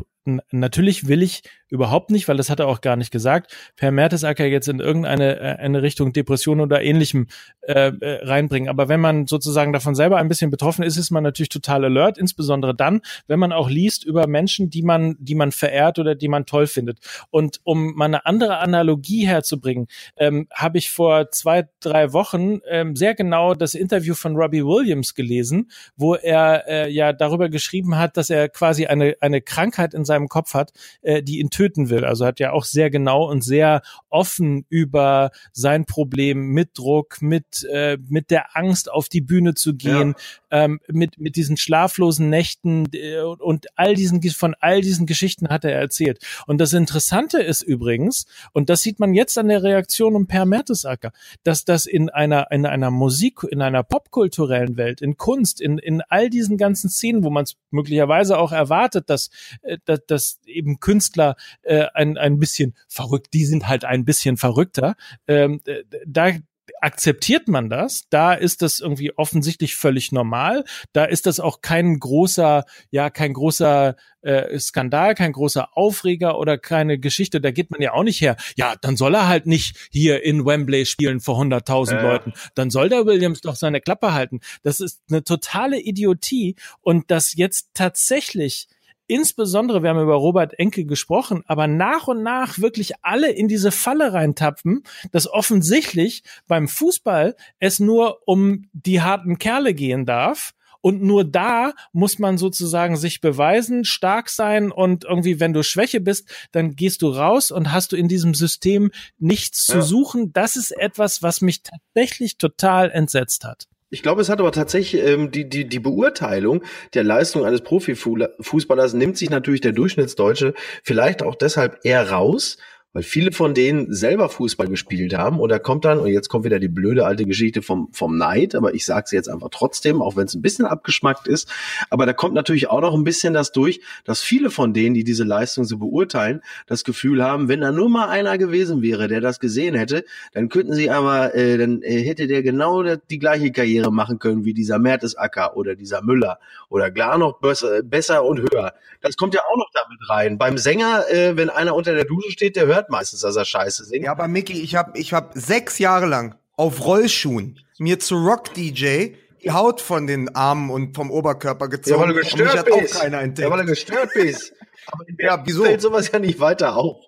[0.52, 4.44] natürlich will ich überhaupt nicht, weil das hat er auch gar nicht gesagt, Per Mertesacker
[4.44, 7.28] jetzt in irgendeine äh, eine Richtung Depression oder ähnlichem
[7.62, 8.68] äh, äh, reinbringen.
[8.68, 12.18] Aber wenn man sozusagen davon selber ein bisschen betroffen ist, ist man natürlich total alert,
[12.18, 16.28] insbesondere dann, wenn man auch liest über Menschen, die man, die man verehrt oder die
[16.28, 16.98] man toll findet.
[17.30, 22.96] Und um mal eine andere Analogie herzubringen, ähm, habe ich vor zwei, drei Wochen ähm,
[22.96, 28.16] sehr genau das Interview von Robbie Williams gelesen, wo er äh, ja darüber geschrieben hat,
[28.16, 32.06] dass er quasi eine, eine Krankheit in seinem Kopf hat, äh, die ihn töten will.
[32.06, 37.68] Also hat ja auch sehr genau und sehr offen über sein Problem mit Druck, mit,
[37.70, 40.14] äh, mit der Angst auf die Bühne zu gehen,
[40.50, 40.64] ja.
[40.64, 45.66] ähm, mit, mit diesen schlaflosen Nächten äh, und all diesen, von all diesen Geschichten hat
[45.66, 46.24] er erzählt.
[46.46, 50.46] Und das Interessante ist übrigens, und das sieht man jetzt an der Reaktion um Per
[50.46, 55.76] Mertesacker, dass das in einer, in einer Musik, in einer popkulturellen Welt, in Kunst, in,
[55.76, 59.28] in all diesen ganzen Szenen, wo man es möglicherweise auch erwartet, dass,
[59.60, 64.36] äh, dass, dass eben Künstler äh, ein, ein bisschen verrückt, die sind halt ein bisschen
[64.36, 64.94] verrückter.
[65.26, 65.60] Ähm,
[66.06, 66.32] da,
[66.80, 71.98] akzeptiert man das, da ist das irgendwie offensichtlich völlig normal, da ist das auch kein
[71.98, 77.80] großer, ja, kein großer äh, Skandal, kein großer Aufreger oder keine Geschichte, da geht man
[77.80, 78.36] ja auch nicht her.
[78.56, 82.02] Ja, dann soll er halt nicht hier in Wembley spielen vor 100.000 äh.
[82.02, 84.40] Leuten, dann soll der Williams doch seine Klappe halten.
[84.62, 88.68] Das ist eine totale Idiotie und das jetzt tatsächlich
[89.10, 93.72] insbesondere, wir haben über Robert Enke gesprochen, aber nach und nach wirklich alle in diese
[93.72, 100.52] Falle reintapfen, dass offensichtlich beim Fußball es nur um die harten Kerle gehen darf.
[100.82, 106.00] Und nur da muss man sozusagen sich beweisen, stark sein und irgendwie, wenn du Schwäche
[106.00, 109.74] bist, dann gehst du raus und hast du in diesem System nichts ja.
[109.74, 110.32] zu suchen.
[110.32, 113.66] Das ist etwas, was mich tatsächlich total entsetzt hat.
[113.92, 116.62] Ich glaube, es hat aber tatsächlich ähm, die, die, die Beurteilung
[116.94, 122.56] der Leistung eines Profifußballers nimmt sich natürlich der Durchschnittsdeutsche vielleicht auch deshalb eher raus,
[122.92, 126.44] weil viele von denen selber Fußball gespielt haben und da kommt dann, und jetzt kommt
[126.44, 130.02] wieder die blöde alte Geschichte vom, vom Neid, aber ich sage es jetzt einfach trotzdem,
[130.02, 131.48] auch wenn es ein bisschen abgeschmackt ist,
[131.88, 135.04] aber da kommt natürlich auch noch ein bisschen das durch, dass viele von denen, die
[135.04, 139.20] diese Leistung so beurteilen, das Gefühl haben, wenn da nur mal einer gewesen wäre, der
[139.20, 143.52] das gesehen hätte, dann könnten sie aber, äh, dann äh, hätte der genau die gleiche
[143.52, 148.40] Karriere machen können wie dieser Mertesacker oder dieser Müller oder klar noch besser, besser und
[148.40, 148.74] höher.
[149.00, 150.38] Das kommt ja auch noch damit rein.
[150.38, 153.44] Beim Sänger, äh, wenn einer unter der Dusche steht, der hört hört meistens, dass er
[153.44, 154.04] scheiße singt.
[154.04, 159.14] Ja, aber Mickey, ich habe ich hab sechs Jahre lang auf Rollschuhen mir zu Rock-DJ
[159.42, 162.00] die Haut von den Armen und vom Oberkörper gezogen.
[162.00, 162.96] Ja, weil du gestört bist.
[162.96, 163.48] Auch keiner entdeckt.
[163.48, 164.52] Ja, weil du gestört bist.
[164.86, 165.64] Aber in ja, wieso?
[165.64, 167.04] fällt sowas ja nicht weiter auf.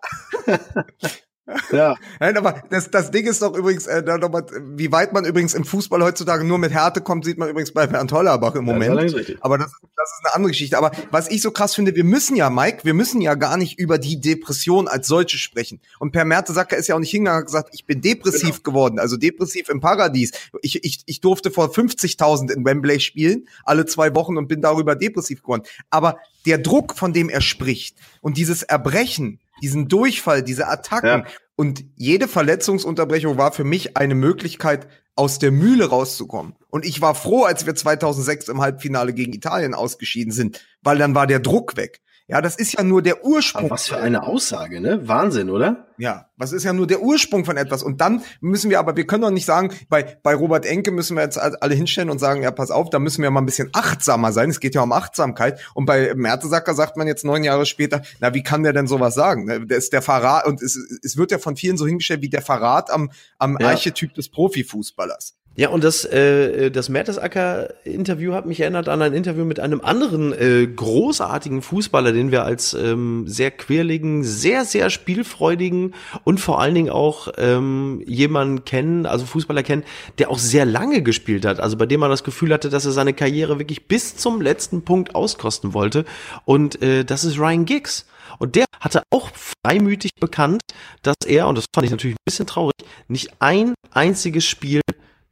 [1.72, 1.96] Ja.
[2.20, 5.55] Nein, aber das, das Ding ist doch übrigens, äh, da nochmal, wie weit man übrigens
[5.55, 9.11] im Fußball heutzutage nur mit Härte kommt, sieht man übrigens bei Bernd Hollerbach im Moment.
[9.12, 10.78] Ja, das aber das, das ist eine andere Geschichte.
[10.78, 13.78] Aber was ich so krass finde, wir müssen ja, Mike, wir müssen ja gar nicht
[13.78, 15.81] über die Depression als solche sprechen.
[15.98, 18.76] Und Per Mertesacker ist ja auch nicht hingegangen und gesagt, ich bin depressiv genau.
[18.76, 20.33] geworden, also depressiv im Paradies.
[20.62, 24.94] Ich, ich, ich durfte vor 50.000 in Wembley spielen, alle zwei Wochen und bin darüber
[24.94, 25.62] depressiv geworden.
[25.90, 31.07] Aber der Druck, von dem er spricht und dieses Erbrechen, diesen Durchfall, diese Attacken.
[31.07, 31.25] Ja.
[31.57, 36.55] Und jede Verletzungsunterbrechung war für mich eine Möglichkeit, aus der Mühle rauszukommen.
[36.68, 41.14] Und ich war froh, als wir 2006 im Halbfinale gegen Italien ausgeschieden sind, weil dann
[41.14, 42.01] war der Druck weg.
[42.28, 43.64] Ja, das ist ja nur der Ursprung.
[43.64, 45.06] Aber was für eine Aussage, ne?
[45.06, 45.88] Wahnsinn, oder?
[45.98, 47.82] Ja, was ist ja nur der Ursprung von etwas.
[47.82, 51.16] Und dann müssen wir aber, wir können doch nicht sagen, bei, bei Robert Enke müssen
[51.16, 53.70] wir jetzt alle hinstellen und sagen, ja, pass auf, da müssen wir mal ein bisschen
[53.72, 54.50] achtsamer sein.
[54.50, 55.61] Es geht ja um Achtsamkeit.
[55.74, 59.14] Und bei Mertesacker sagt man jetzt neun Jahre später, na, wie kann der denn sowas
[59.14, 59.44] sagen?
[59.44, 62.30] Ne, der ist der Verrat, und es, es wird ja von vielen so hingestellt wie
[62.30, 63.68] der Verrat am, am ja.
[63.68, 65.35] Archetyp des Profifußballers.
[65.54, 70.32] Ja, und das, äh, das Mertesacker-Interview hat mich erinnert an ein Interview mit einem anderen
[70.32, 76.74] äh, großartigen Fußballer, den wir als ähm, sehr quirligen, sehr, sehr spielfreudigen und vor allen
[76.74, 79.84] Dingen auch ähm, jemanden kennen, also Fußballer kennen,
[80.18, 82.92] der auch sehr lange gespielt hat, also bei dem man das Gefühl hatte, dass er
[82.92, 86.06] seine Karriere wirklich bis zum letzten Punkt auskosten wollte.
[86.46, 88.06] Und äh, das ist Ryan Giggs.
[88.38, 90.62] Und der hatte auch freimütig bekannt,
[91.02, 92.72] dass er, und das fand ich natürlich ein bisschen traurig,
[93.06, 94.80] nicht ein einziges Spiel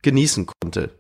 [0.03, 0.91] genießen konnte.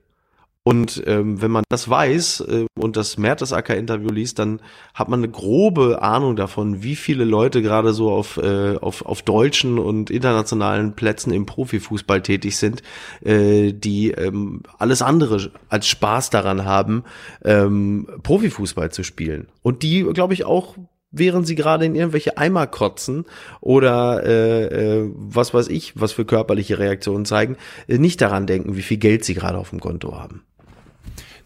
[0.63, 4.61] Und ähm, wenn man das weiß äh, und das Mertesacker-Interview liest, dann
[4.93, 9.23] hat man eine grobe Ahnung davon, wie viele Leute gerade so auf, äh, auf, auf
[9.23, 12.83] deutschen und internationalen Plätzen im Profifußball tätig sind,
[13.25, 17.05] äh, die ähm, alles andere als Spaß daran haben,
[17.43, 19.49] ähm, Profifußball zu spielen.
[19.63, 20.77] Und die, glaube ich, auch
[21.11, 23.25] während sie gerade in irgendwelche Eimer kotzen
[23.61, 27.57] oder äh, äh, was weiß ich, was für körperliche Reaktionen zeigen,
[27.89, 30.45] äh, nicht daran denken, wie viel Geld sie gerade auf dem Konto haben.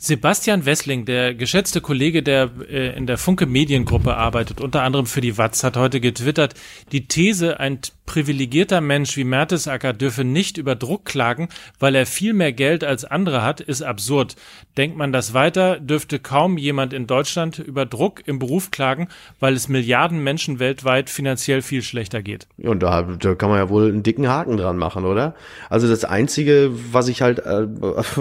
[0.04, 5.22] Sebastian Wessling, der geschätzte Kollege, der äh, in der Funke Mediengruppe arbeitet, unter anderem für
[5.22, 6.52] die Watz, hat heute getwittert,
[6.92, 12.34] die These, ein privilegierter Mensch wie Mertesacker dürfe nicht über Druck klagen, weil er viel
[12.34, 14.36] mehr Geld als andere hat, ist absurd.
[14.76, 19.08] Denkt man das weiter, dürfte kaum jemand in Deutschland über Druck im Beruf klagen,
[19.40, 22.46] weil es Milliarden Menschen weltweit finanziell viel schlechter geht.
[22.58, 25.34] Und da, da kann man ja wohl einen dicken Haken dran machen, oder?
[25.70, 27.66] Also das Einzige, was ich halt äh,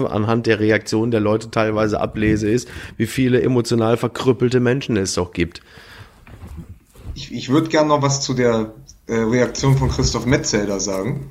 [0.08, 5.32] anhand der Reaktion der Leute teilweise ablese, ist, wie viele emotional verkrüppelte Menschen es doch
[5.32, 5.60] gibt.
[7.14, 8.74] Ich, ich würde gerne noch was zu der
[9.06, 11.30] äh, Reaktion von Christoph Metzelder sagen.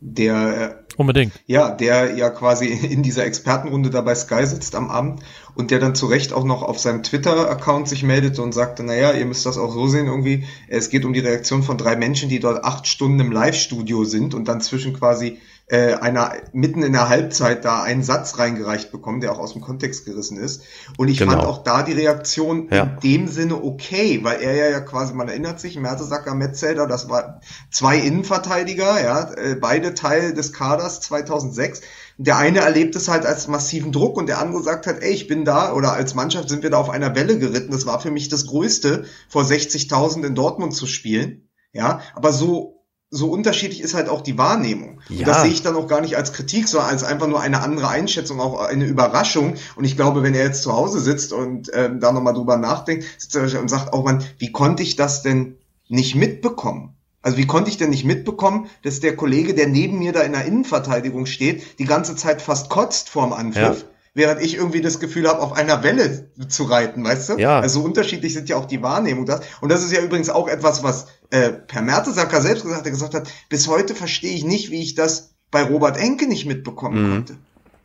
[0.00, 1.32] Der äh, unbedingt.
[1.46, 5.22] Ja, der ja quasi in dieser Expertenrunde dabei Sky sitzt am Abend
[5.54, 9.12] und der dann zu Recht auch noch auf seinem Twitter-Account sich meldete und sagte, naja,
[9.12, 12.28] ihr müsst das auch so sehen irgendwie, es geht um die Reaktion von drei Menschen,
[12.28, 15.38] die dort acht Stunden im Live-Studio sind und dann zwischen quasi
[15.68, 19.60] äh, einer mitten in der Halbzeit da einen Satz reingereicht bekommen, der auch aus dem
[19.60, 20.62] Kontext gerissen ist.
[20.96, 21.32] Und ich genau.
[21.32, 22.84] fand auch da die Reaktion ja.
[22.84, 27.10] in dem Sinne okay, weil er ja, ja quasi, man erinnert sich, Mertesacker, Metzelder, das
[27.10, 31.82] war zwei Innenverteidiger, ja, äh, beide Teil des Kaders 2006.
[32.16, 35.28] Der eine erlebt es halt als massiven Druck und der andere sagt halt, ey, ich
[35.28, 37.72] bin da oder als Mannschaft sind wir da auf einer Welle geritten.
[37.72, 41.48] Das war für mich das Größte, vor 60.000 in Dortmund zu spielen.
[41.72, 42.77] Ja, aber so
[43.10, 45.00] so unterschiedlich ist halt auch die Wahrnehmung.
[45.08, 45.20] Ja.
[45.20, 47.62] Und das sehe ich dann auch gar nicht als Kritik, sondern als einfach nur eine
[47.62, 49.54] andere Einschätzung, auch eine Überraschung.
[49.76, 53.06] Und ich glaube, wenn er jetzt zu Hause sitzt und ähm, da nochmal drüber nachdenkt
[53.34, 55.56] und sagt, auch man, wie konnte ich das denn
[55.88, 56.94] nicht mitbekommen?
[57.22, 60.32] Also wie konnte ich denn nicht mitbekommen, dass der Kollege, der neben mir da in
[60.32, 63.80] der Innenverteidigung steht, die ganze Zeit fast kotzt vorm Angriff?
[63.80, 63.88] Ja
[64.18, 67.36] während ich irgendwie das Gefühl habe, auf einer Welle zu reiten, weißt du?
[67.38, 67.60] Ja.
[67.60, 69.26] Also unterschiedlich sind ja auch die Wahrnehmungen.
[69.26, 69.40] Das.
[69.62, 72.92] Und das ist ja übrigens auch etwas, was äh, Per Mertesacker selbst gesagt hat, er
[72.92, 77.02] gesagt hat, bis heute verstehe ich nicht, wie ich das bei Robert Enke nicht mitbekommen
[77.02, 77.14] mhm.
[77.14, 77.34] konnte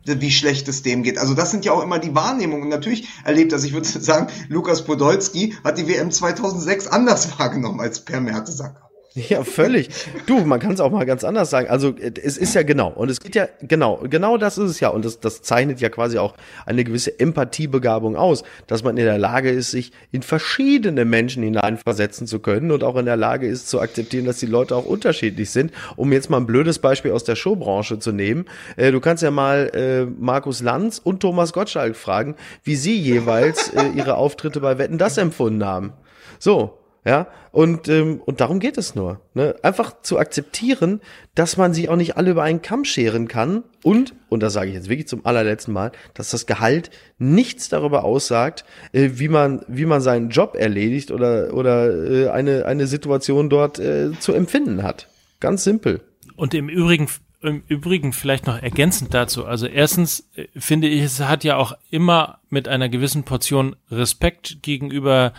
[0.06, 1.16] wie schlecht es dem geht.
[1.16, 2.64] Also das sind ja auch immer die Wahrnehmungen.
[2.64, 7.80] Und natürlich erlebt das, ich würde sagen, Lukas Podolski hat die WM 2006 anders wahrgenommen
[7.80, 8.83] als Per Mertesacker.
[9.28, 9.90] Ja, völlig.
[10.26, 11.68] Du, man kann es auch mal ganz anders sagen.
[11.68, 14.88] Also es ist ja genau und es geht ja genau, genau das ist es ja
[14.88, 16.34] und das, das zeichnet ja quasi auch
[16.66, 22.26] eine gewisse Empathiebegabung aus, dass man in der Lage ist, sich in verschiedene Menschen hineinversetzen
[22.26, 25.50] zu können und auch in der Lage ist zu akzeptieren, dass die Leute auch unterschiedlich
[25.50, 25.72] sind.
[25.94, 28.46] Um jetzt mal ein blödes Beispiel aus der Showbranche zu nehmen,
[28.76, 33.68] äh, du kannst ja mal äh, Markus Lanz und Thomas Gottschalk fragen, wie sie jeweils
[33.68, 35.92] äh, ihre Auftritte bei Wetten das empfunden haben.
[36.40, 39.20] So, ja, und, ähm, und darum geht es nur.
[39.34, 39.54] Ne?
[39.62, 41.02] Einfach zu akzeptieren,
[41.34, 43.62] dass man sich auch nicht alle über einen Kamm scheren kann.
[43.82, 48.04] Und, und das sage ich jetzt wirklich zum allerletzten Mal, dass das Gehalt nichts darüber
[48.04, 53.50] aussagt, äh, wie, man, wie man seinen Job erledigt oder, oder äh, eine, eine Situation
[53.50, 55.08] dort äh, zu empfinden hat.
[55.40, 56.00] Ganz simpel.
[56.36, 57.08] Und im Übrigen
[57.42, 59.44] im Übrigen vielleicht noch ergänzend dazu.
[59.44, 64.62] Also erstens äh, finde ich, es hat ja auch immer mit einer gewissen Portion Respekt
[64.62, 65.34] gegenüber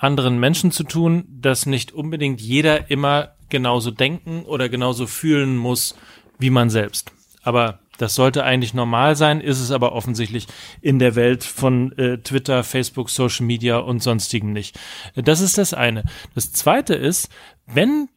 [0.00, 5.94] anderen Menschen zu tun, dass nicht unbedingt jeder immer genauso denken oder genauso fühlen muss
[6.38, 7.12] wie man selbst.
[7.42, 10.46] Aber das sollte eigentlich normal sein, ist es aber offensichtlich
[10.80, 14.80] in der Welt von äh, Twitter, Facebook, Social Media und sonstigen nicht.
[15.14, 16.04] Das ist das eine.
[16.34, 17.28] Das zweite ist,
[17.66, 18.08] wenn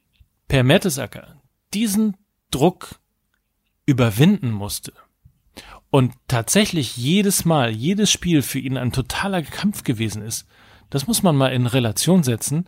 [0.48, 1.42] Per Mertesacker
[1.74, 2.16] diesen
[2.50, 3.00] Druck
[3.86, 4.94] überwinden musste
[5.90, 10.48] und tatsächlich jedes Mal, jedes Spiel für ihn ein totaler Kampf gewesen ist,
[10.94, 12.66] das muss man mal in Relation setzen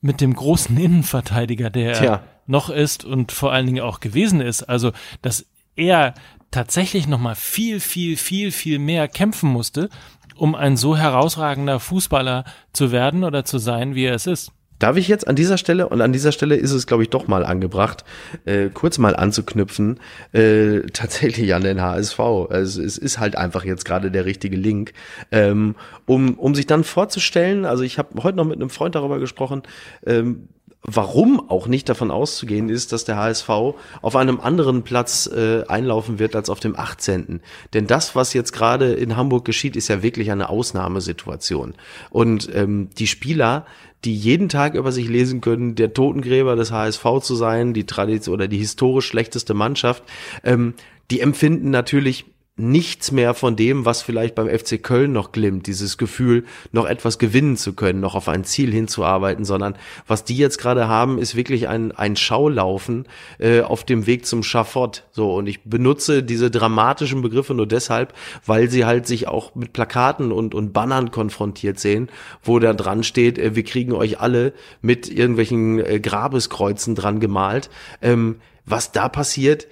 [0.00, 2.22] mit dem großen Innenverteidiger, der Tja.
[2.46, 4.64] noch ist und vor allen Dingen auch gewesen ist.
[4.64, 4.90] Also,
[5.22, 6.14] dass er
[6.50, 9.90] tatsächlich noch mal viel, viel, viel, viel mehr kämpfen musste,
[10.34, 14.50] um ein so herausragender Fußballer zu werden oder zu sein, wie er es ist.
[14.78, 17.26] Darf ich jetzt an dieser Stelle, und an dieser Stelle ist es, glaube ich, doch
[17.26, 18.04] mal angebracht,
[18.44, 19.98] äh, kurz mal anzuknüpfen,
[20.32, 22.18] äh, tatsächlich an den HSV.
[22.50, 24.92] Also es ist halt einfach jetzt gerade der richtige Link,
[25.32, 25.74] ähm,
[26.06, 29.62] um, um sich dann vorzustellen, also ich habe heute noch mit einem Freund darüber gesprochen,
[30.06, 30.48] ähm,
[30.82, 36.18] warum auch nicht davon auszugehen ist, dass der HSV auf einem anderen Platz äh, einlaufen
[36.18, 37.40] wird als auf dem 18.
[37.74, 41.74] Denn das, was jetzt gerade in Hamburg geschieht, ist ja wirklich eine Ausnahmesituation.
[42.10, 43.66] Und ähm, die Spieler,
[44.04, 48.34] die jeden Tag über sich lesen können, der Totengräber des HSV zu sein, die Tradition
[48.34, 50.04] oder die historisch schlechteste Mannschaft,
[50.44, 50.74] ähm,
[51.10, 52.26] die empfinden natürlich
[52.58, 57.18] nichts mehr von dem, was vielleicht beim FC Köln noch glimmt, dieses Gefühl, noch etwas
[57.18, 61.36] gewinnen zu können, noch auf ein Ziel hinzuarbeiten, sondern was die jetzt gerade haben, ist
[61.36, 63.06] wirklich ein, ein Schaulaufen
[63.38, 65.04] äh, auf dem Weg zum Schafott.
[65.12, 68.12] So, und ich benutze diese dramatischen Begriffe nur deshalb,
[68.44, 72.08] weil sie halt sich auch mit Plakaten und, und Bannern konfrontiert sehen,
[72.42, 77.70] wo da dran steht, äh, wir kriegen euch alle mit irgendwelchen äh, Grabeskreuzen dran gemalt.
[78.02, 78.36] Ähm,
[78.70, 79.66] was da passiert,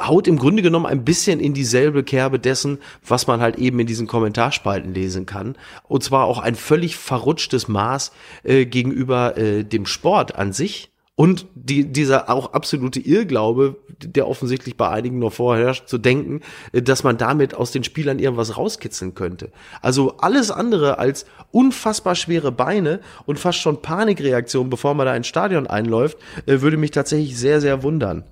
[0.00, 3.86] haut im Grunde genommen ein bisschen in dieselbe Kerbe dessen, was man halt eben in
[3.86, 5.56] diesen Kommentarspalten lesen kann.
[5.88, 8.12] Und zwar auch ein völlig verrutschtes Maß
[8.44, 10.90] äh, gegenüber äh, dem Sport an sich.
[11.18, 16.82] Und die, dieser auch absolute Irrglaube, der offensichtlich bei einigen noch vorherrscht, zu denken, äh,
[16.82, 19.50] dass man damit aus den Spielern irgendwas rauskitzeln könnte.
[19.82, 25.26] Also alles andere als unfassbar schwere Beine und fast schon Panikreaktion, bevor man da ins
[25.26, 28.24] Stadion einläuft, äh, würde mich tatsächlich sehr, sehr wundern.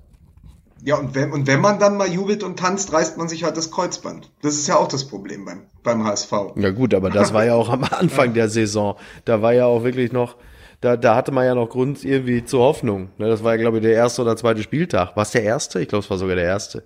[0.85, 3.57] Ja, und wenn, und wenn man dann mal jubelt und tanzt, reißt man sich halt
[3.57, 4.29] das Kreuzband.
[4.43, 6.31] Das ist ja auch das Problem beim, beim HSV.
[6.57, 8.95] Ja gut, aber das war ja auch am Anfang der Saison.
[9.25, 10.35] Da war ja auch wirklich noch,
[10.81, 13.09] da, da hatte man ja noch Grund irgendwie zur Hoffnung.
[13.17, 15.15] Ne, das war ja, glaube ich, der erste oder zweite Spieltag.
[15.15, 15.81] War es der erste?
[15.81, 16.83] Ich glaube, es war sogar der erste.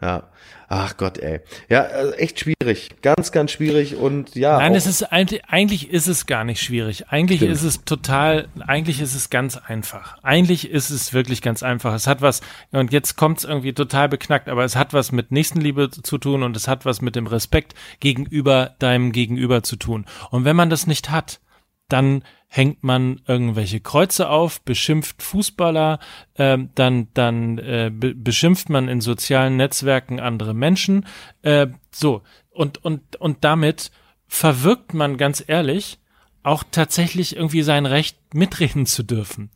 [0.00, 0.30] Ja.
[0.72, 1.40] Ach Gott, ey.
[1.68, 2.90] Ja, also echt schwierig.
[3.02, 4.58] Ganz, ganz schwierig und ja.
[4.58, 7.08] Nein, es ist eigentlich, eigentlich ist es gar nicht schwierig.
[7.08, 7.52] Eigentlich Stimmt.
[7.52, 10.22] ist es total, eigentlich ist es ganz einfach.
[10.22, 11.92] Eigentlich ist es wirklich ganz einfach.
[11.92, 15.32] Es hat was, und jetzt kommt es irgendwie total beknackt, aber es hat was mit
[15.32, 20.06] Nächstenliebe zu tun und es hat was mit dem Respekt gegenüber deinem Gegenüber zu tun.
[20.30, 21.40] Und wenn man das nicht hat,
[21.88, 26.00] dann hängt man irgendwelche Kreuze auf, beschimpft Fußballer,
[26.34, 31.06] äh, dann, dann äh, be beschimpft man in sozialen Netzwerken andere Menschen.
[31.42, 33.92] Äh, so, und, und, und damit
[34.26, 36.00] verwirkt man ganz ehrlich
[36.42, 39.50] auch tatsächlich irgendwie sein Recht mitreden zu dürfen.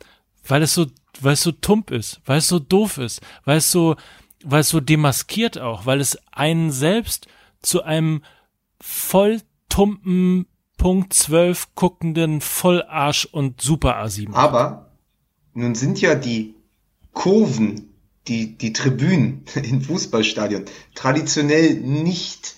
[0.47, 0.87] Weil es so,
[1.21, 3.97] weil es so tump ist, weil es so doof ist, weil es so,
[4.45, 7.27] weil es so demaskiert auch, weil es einen selbst
[7.61, 8.23] zu einem
[8.81, 10.47] voll tumpen
[10.77, 14.33] Punkt 12 guckenden Vollarsch und Super A7.
[14.35, 14.91] Aber
[15.55, 16.55] nun sind ja die
[17.13, 17.95] Kurven,
[18.29, 22.55] die, die Tribünen in Fußballstadion traditionell nicht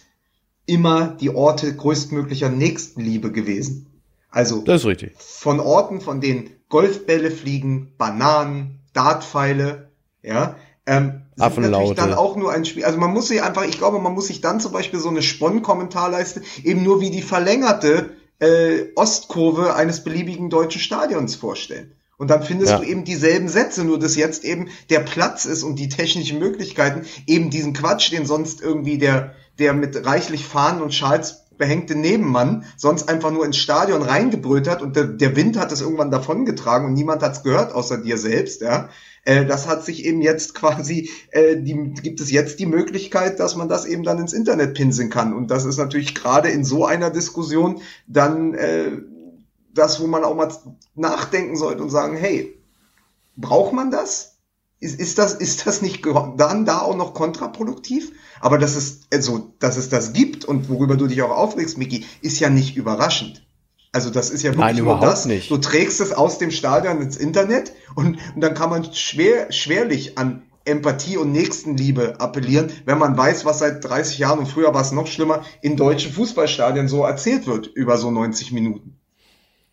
[0.66, 3.86] immer die Orte größtmöglicher Nächstenliebe gewesen.
[4.30, 5.14] Also das ist richtig.
[5.18, 9.90] von Orten, von denen Golfbälle fliegen, Bananen, Dartpfeile,
[10.22, 11.94] ja, ähm, Affenlaute.
[11.94, 12.84] dann auch nur ein Spiel.
[12.84, 15.22] Also man muss sich einfach, ich glaube, man muss sich dann zum Beispiel so eine
[15.22, 21.92] Spon-Kommentarleiste eben nur wie die verlängerte äh, Ostkurve eines beliebigen deutschen Stadions vorstellen.
[22.18, 22.78] Und dann findest Ja.
[22.78, 27.02] du eben dieselben Sätze, nur dass jetzt eben der Platz ist und die technischen Möglichkeiten,
[27.26, 32.64] eben diesen Quatsch, den sonst irgendwie der, der mit reichlich Fahnen und Schals behängte Nebenmann
[32.76, 36.86] sonst einfach nur ins Stadion reingebrüllt hat und der, der Wind hat es irgendwann davongetragen
[36.86, 38.88] und niemand hat es gehört außer dir selbst, ja.
[39.26, 43.56] Äh, das hat sich eben jetzt quasi, äh, die, gibt es jetzt die Möglichkeit, dass
[43.56, 45.34] man das eben dann ins Internet pinseln kann.
[45.34, 48.92] Und das ist natürlich gerade in so einer Diskussion dann äh,
[49.74, 50.48] das, wo man auch mal
[50.94, 52.56] nachdenken sollte und sagen, hey,
[53.36, 54.36] braucht man das?
[54.78, 58.12] Ist, ist das, ist das nicht dann da auch noch kontraproduktiv?
[58.40, 62.04] Aber dass es, also, dass es das gibt und worüber du dich auch aufregst, Miki,
[62.20, 63.45] ist ja nicht überraschend.
[63.96, 65.24] Also das ist ja wirklich Nein, nur überhaupt das.
[65.24, 65.50] nicht.
[65.50, 70.18] Du trägst es aus dem Stadion ins Internet und, und dann kann man schwer, schwerlich
[70.18, 74.82] an Empathie und Nächstenliebe appellieren, wenn man weiß, was seit 30 Jahren und früher war
[74.82, 78.98] es noch schlimmer, in deutschen Fußballstadien so erzählt wird über so 90 Minuten.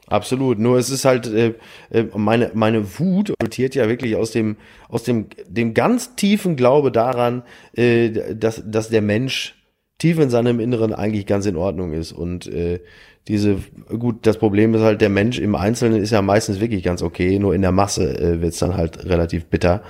[0.08, 0.58] Absolut.
[0.58, 1.56] Nur es ist halt äh,
[1.90, 4.56] äh, meine meine Wut resultiert ja wirklich aus dem
[4.88, 9.56] aus dem dem ganz tiefen Glaube daran, äh, dass dass der Mensch
[9.98, 12.82] tief in seinem Inneren eigentlich ganz in Ordnung ist und äh,
[13.28, 13.58] diese
[13.88, 17.40] gut das Problem ist halt der Mensch im Einzelnen ist ja meistens wirklich ganz okay,
[17.40, 19.82] nur in der Masse äh, wird's dann halt relativ bitter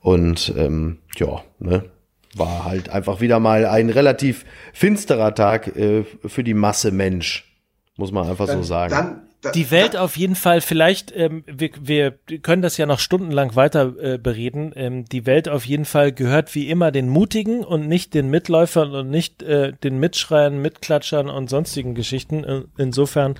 [0.00, 1.84] und ähm, ja ne
[2.34, 7.52] war halt einfach wieder mal ein relativ finsterer Tag äh, für die Masse Mensch
[7.96, 8.94] muss man einfach so sagen.
[8.94, 9.22] Dann, da,
[9.54, 13.92] Die Welt auf jeden Fall, vielleicht, ähm, wir, wir können das ja noch stundenlang weiter
[14.00, 18.14] äh, bereden, ähm, die Welt auf jeden Fall gehört wie immer den Mutigen und nicht
[18.14, 22.44] den Mitläufern und nicht äh, den Mitschreiern, Mitklatschern und sonstigen Geschichten.
[22.44, 23.34] In- Insofern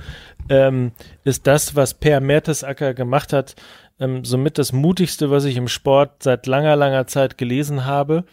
[0.49, 0.93] ähm,
[1.25, 3.55] ist das, was Per Mertesacker gemacht hat,
[4.01, 8.25] ähm, somit das mutigste, was ich im Sport seit langer, langer Zeit gelesen habe.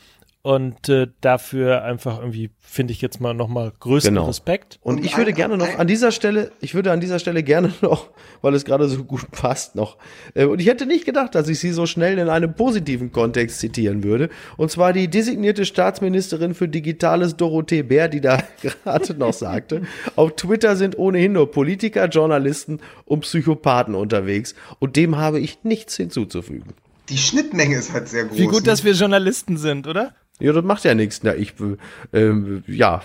[0.42, 4.28] Und äh, dafür einfach irgendwie, finde ich jetzt mal nochmal größten Genau.
[4.28, 4.80] Respekt.
[4.82, 7.74] Und Und ich würde gerne noch an dieser Stelle, ich würde an dieser Stelle gerne
[7.82, 8.10] noch,
[8.42, 9.98] weil es gerade so gut passt noch,
[10.36, 13.60] äh, und ich hätte nicht gedacht, dass ich sie so schnell in einem positiven Kontext
[13.60, 14.30] zitieren würde.
[14.56, 18.42] Und zwar die designierte Staatsministerin für Digitales Dorothee Bär, die da
[18.84, 19.82] gerade noch sagte,
[20.16, 24.56] auf Twitter sind ohnehin nur Politiker, Journalisten und Psychopathen unterwegs.
[24.80, 26.74] Und dem habe ich nichts hinzuzufügen.
[27.10, 28.38] die Schnittmenge ist halt sehr groß.
[28.38, 28.64] Wie gut, ne?
[28.64, 30.14] dass wir Journalisten sind, oder?
[30.40, 31.22] Ja, das macht ja nichts.
[31.24, 33.02] Na, ich, äh, ähm, ja,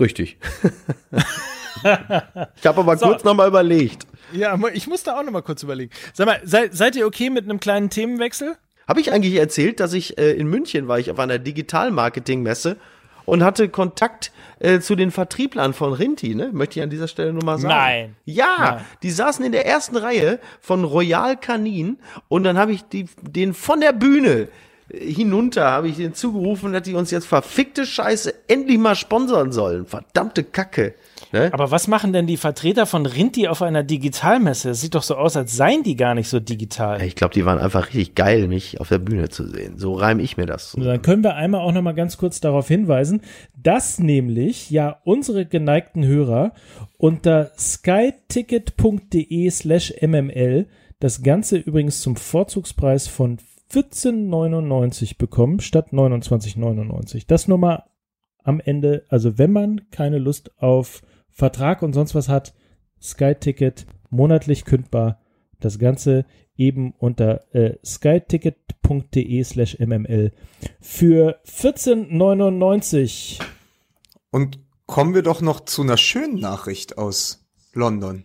[0.00, 0.38] richtig.
[1.82, 3.06] ich habe aber So.
[3.06, 4.06] kurz noch mal überlegt.
[4.32, 5.92] Ja, ich muss da auch noch mal kurz überlegen.
[6.12, 8.56] Sag mal, seid, seid ihr okay mit einem kleinen Themenwechsel?
[8.88, 12.76] Habe ich eigentlich erzählt, dass ich äh, in München war, ich auf einer Digital-Marketing-Messe
[13.24, 16.50] und hatte Kontakt äh, zu den Vertrieblern von Rinti, ne?
[16.52, 17.74] Möchte ich an dieser Stelle nur mal sagen.
[17.74, 18.16] Nein.
[18.26, 18.84] Ja, Nein.
[19.02, 23.54] die saßen in der ersten Reihe von Royal Canin und dann habe ich die, den
[23.54, 24.48] von der Bühne
[24.92, 29.86] hinunter, habe ich denen zugerufen, dass die uns jetzt verfickte Scheiße endlich mal sponsern sollen.
[29.86, 30.94] Verdammte Kacke.
[31.32, 31.50] Ne?
[31.52, 34.68] Aber was machen denn die Vertreter von Rinti auf einer Digitalmesse?
[34.68, 37.02] Das sieht doch so aus, als seien die gar nicht so digital.
[37.02, 39.78] Ich glaube, die waren einfach richtig geil, mich auf der Bühne zu sehen.
[39.78, 40.76] So reim ich mir das.
[40.78, 43.22] Dann können wir einmal auch noch mal ganz kurz darauf hinweisen,
[43.56, 46.52] dass nämlich ja unsere geneigten Hörer
[46.98, 50.66] unter skyticket.de slash mml
[51.00, 53.38] das Ganze übrigens zum Vorzugspreis von
[53.70, 57.24] 14,99 bekommen statt 29,99.
[57.26, 57.84] Das nur mal
[58.42, 62.54] am Ende, also wenn man keine Lust auf Vertrag und sonst was hat,
[63.00, 65.20] Skyticket monatlich kündbar.
[65.60, 66.24] Das Ganze
[66.56, 70.32] eben unter äh, skyticket.de slash mml
[70.80, 73.42] für 14,99.
[74.30, 78.24] Und kommen wir doch noch zu einer schönen Nachricht aus London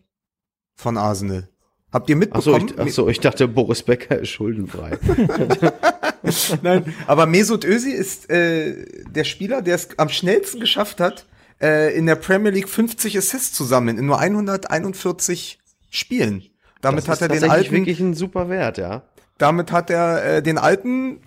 [0.75, 1.48] von Arsenal.
[1.91, 2.67] Habt ihr Achso, mitbekommen?
[2.67, 4.97] ich, ach so, ich dachte, Boris Becker ist schuldenfrei.
[6.61, 11.25] Nein, aber Mesut Özil ist äh, der Spieler, der es am schnellsten geschafft hat,
[11.61, 16.43] äh, in der Premier League 50 Assists zu sammeln, in nur 141 Spielen.
[16.81, 19.03] Damit Das hat er den alten, wirklich ein super Wert, ja.
[19.37, 21.21] damit hat er äh, den alten,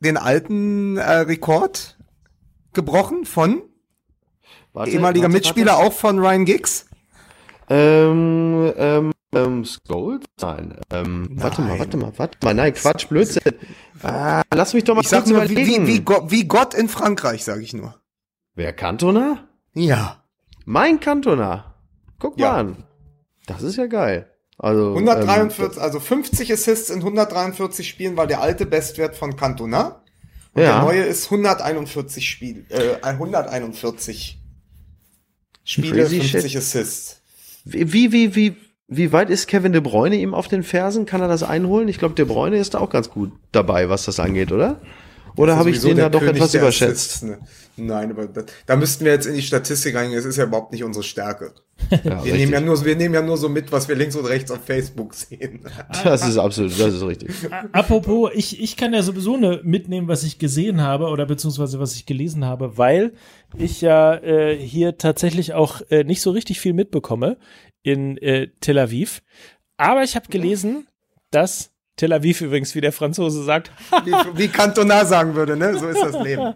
[0.00, 1.96] den alten äh, Rekord
[2.72, 3.62] gebrochen von
[4.72, 6.86] Warte, ehemaliger warte, Mitspieler auch von Ryan Giggs.
[7.68, 7.74] Warte.
[7.74, 10.24] Ähm, ähm, ähm, Skulls?
[10.40, 10.78] Nein.
[10.90, 12.54] Ähm, warte mal, warte mal, warte mal.
[12.54, 13.54] Nein, Quatsch, Blödsinn.
[14.02, 15.86] Ah, lass mich doch mal Ich sag nur, wie, überlegen.
[15.86, 17.94] wie, wie, Gott, wie Gott in Frankreich, sage ich nur.
[18.54, 19.48] Wer Cantona?
[19.74, 20.22] Ja.
[20.64, 21.74] Mein Cantona.
[22.18, 22.52] Guck Ja.
[22.52, 22.84] mal an.
[23.46, 24.28] Das ist ja geil.
[24.58, 30.02] Also, 143, also 50 Assists in 143 Spielen war der alte Bestwert von Cantona.
[30.54, 30.74] Und Ja.
[30.74, 34.38] der neue ist 141 Spiel, äh, 141
[35.64, 36.56] Spiele, Crazy 50 shit.
[36.60, 37.22] Assists.
[37.72, 38.56] Ähm, wie, wie, wie,
[38.96, 41.06] wie weit ist Kevin De Bruyne ihm auf den Fersen?
[41.06, 41.88] Kann er das einholen?
[41.88, 44.80] Ich glaube, De Bruyne ist da auch ganz gut dabei, was das angeht, oder?
[45.36, 47.22] Oder habe ich den da doch König etwas der überschätzt?
[47.22, 47.38] Ne?
[47.76, 50.18] Nein, aber das, da müssten wir jetzt in die Statistik reingehen.
[50.18, 51.52] Es ist ja überhaupt nicht unsere Stärke.
[52.04, 54.24] Ja, Wir nehmen, ja nur, wir nehmen ja nur so mit, was wir links und
[54.24, 55.64] rechts auf Facebook sehen.
[56.04, 57.30] das ist absolut, das ist richtig.
[57.72, 61.94] Apropos, ich, ich kann ja sowieso ne mitnehmen, was ich gesehen habe oder beziehungsweise was
[61.96, 63.14] ich gelesen habe, weil
[63.58, 67.36] ich ja äh, hier tatsächlich auch äh, nicht so richtig viel mitbekomme
[67.82, 69.22] in äh, Tel Aviv.
[69.76, 70.86] Aber ich habe gelesen,
[71.30, 73.70] dass Tel Aviv übrigens, wie der Franzose sagt,
[74.04, 75.78] Wie, wie Cantona sagen würde, ne?
[75.78, 76.54] So ist das Leben.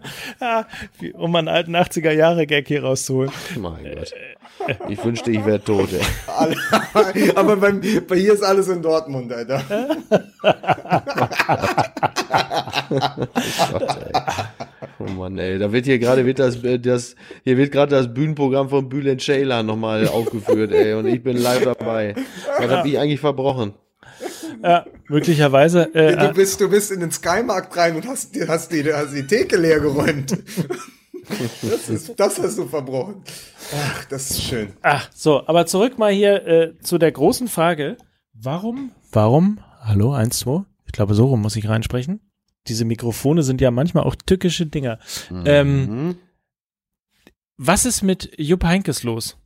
[0.99, 3.31] wie, um einen alten 80er-Jahre-Gag hier rauszuholen.
[3.55, 4.13] Mein Gott.
[4.89, 6.01] Ich wünschte, ich wäre tot, ey.
[7.35, 9.61] Aber beim, bei hier ist alles in Dortmund, Alter.
[12.89, 14.11] Gott, ey.
[14.99, 15.59] Oh Mann, ey.
[15.59, 19.67] Da wird hier gerade wird das, das, hier wird gerade das Bühnenprogramm von Bülent Ceylan
[19.67, 20.95] nochmal aufgeführt, ey.
[20.95, 22.15] Und ich bin live dabei.
[22.57, 23.75] Was hab ich eigentlich verbrochen?
[24.63, 25.93] Ja, möglicherweise.
[25.95, 29.13] Äh, Du bist, du bist in den Skymarkt rein und hast, die- hast, die, hast
[29.13, 30.37] die Theke leer geräumt.
[31.61, 33.21] Das, ist, das hast du verbrochen.
[33.75, 34.71] Ach, das ist schön.
[34.81, 37.97] Ach, so, aber zurück mal hier äh, zu der großen Frage.
[38.33, 38.91] warum?
[39.11, 39.59] Warum?
[39.81, 40.63] Hallo, eins, zwei.
[40.85, 42.21] Ich glaube, so rum muss ich reinsprechen.
[42.67, 44.99] Diese Mikrofone sind ja manchmal auch tückische Dinger.
[45.43, 46.15] Ähm, Mhm.
[47.57, 49.37] was ist mit Jupp Heinkes los?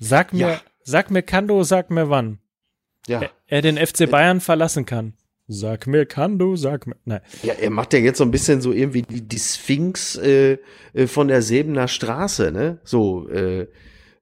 [0.00, 0.60] Sag mir, Ja.
[0.82, 2.40] sag mir Kando, sag mir wann.
[3.08, 3.22] Ja.
[3.46, 5.14] Er den FC Bayern verlassen kann.
[5.48, 6.96] Sag mir Kando, sag mir.
[7.06, 7.20] Nein.
[7.42, 10.58] Ja, er macht ja jetzt so ein bisschen so irgendwie die, die Sphinx äh,
[10.92, 12.78] äh, von der Sebener Straße, ne?
[12.84, 13.66] So, äh,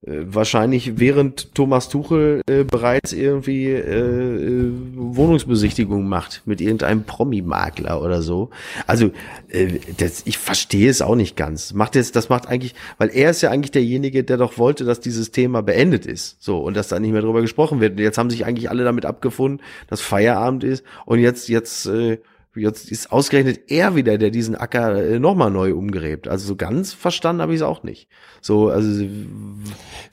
[0.03, 8.23] wahrscheinlich während Thomas Tuchel äh, bereits irgendwie äh, äh, Wohnungsbesichtigung macht mit irgendeinem Promi-Makler oder
[8.23, 8.51] so.
[8.87, 9.11] Also,
[9.49, 11.73] äh, das, ich verstehe es auch nicht ganz.
[11.73, 15.01] Macht jetzt, das macht eigentlich, weil er ist ja eigentlich derjenige, der doch wollte, dass
[15.01, 16.37] dieses Thema beendet ist.
[16.41, 17.93] So, und dass da nicht mehr drüber gesprochen wird.
[17.93, 20.85] Und jetzt haben sich eigentlich alle damit abgefunden, dass Feierabend ist.
[21.05, 22.19] Und jetzt, jetzt, äh,
[22.57, 26.29] Jetzt ist ausgerechnet er wieder, der diesen Acker äh, nochmal neu umgräbt.
[26.29, 28.09] Also so ganz verstanden habe ich es auch nicht.
[28.41, 29.05] So, also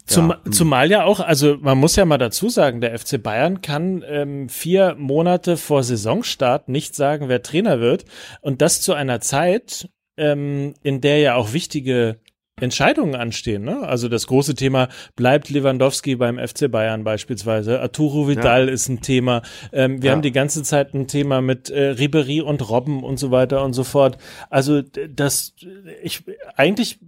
[0.05, 0.51] Zum, ja.
[0.51, 4.49] Zumal ja auch, also man muss ja mal dazu sagen, der FC Bayern kann ähm,
[4.49, 8.05] vier Monate vor Saisonstart nicht sagen, wer Trainer wird.
[8.41, 12.19] Und das zu einer Zeit, ähm, in der ja auch wichtige
[12.63, 13.63] Entscheidungen anstehen.
[13.63, 13.81] Ne?
[13.81, 17.79] Also das große Thema, bleibt Lewandowski beim FC Bayern beispielsweise?
[17.81, 19.41] Arturo Vidal ist ein Thema.
[19.71, 20.15] Ähm, wir Ja.
[20.15, 23.73] haben die ganze Zeit ein Thema mit äh, Ribery und Robben und so weiter und
[23.73, 24.17] so fort.
[24.49, 25.53] Also das,
[26.01, 26.23] ich
[26.55, 26.99] eigentlich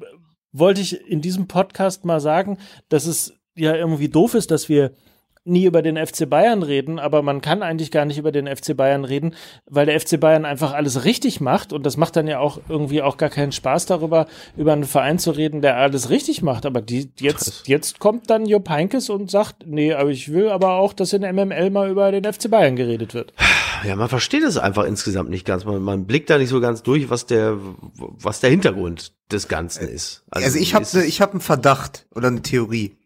[0.51, 2.57] wollte ich in diesem Podcast mal sagen,
[2.89, 4.91] dass es ja irgendwie doof ist, dass wir
[5.45, 8.75] nie über den FC Bayern reden, aber man kann eigentlich gar nicht über den FC
[8.75, 9.35] Bayern reden,
[9.65, 13.01] weil der FC Bayern einfach alles richtig macht und das macht dann ja auch irgendwie
[13.01, 14.25] auch gar keinen Spaß darüber,
[14.57, 16.65] über einen Verein zu reden, der alles richtig macht.
[16.65, 20.73] Aber die, jetzt, jetzt kommt dann Jupp Heynckes und sagt, nee, aber ich will aber
[20.73, 23.33] auch, dass in MML mal über den FC Bayern geredet wird.
[23.83, 25.63] ja, man versteht es einfach insgesamt nicht ganz.
[25.63, 27.57] Man, man blickt da nicht so ganz durch, was der,
[27.93, 30.23] was der Hintergrund des Ganzen ist.
[30.31, 32.97] Also ich habe ne, ich hab einen Verdacht oder eine Theorie.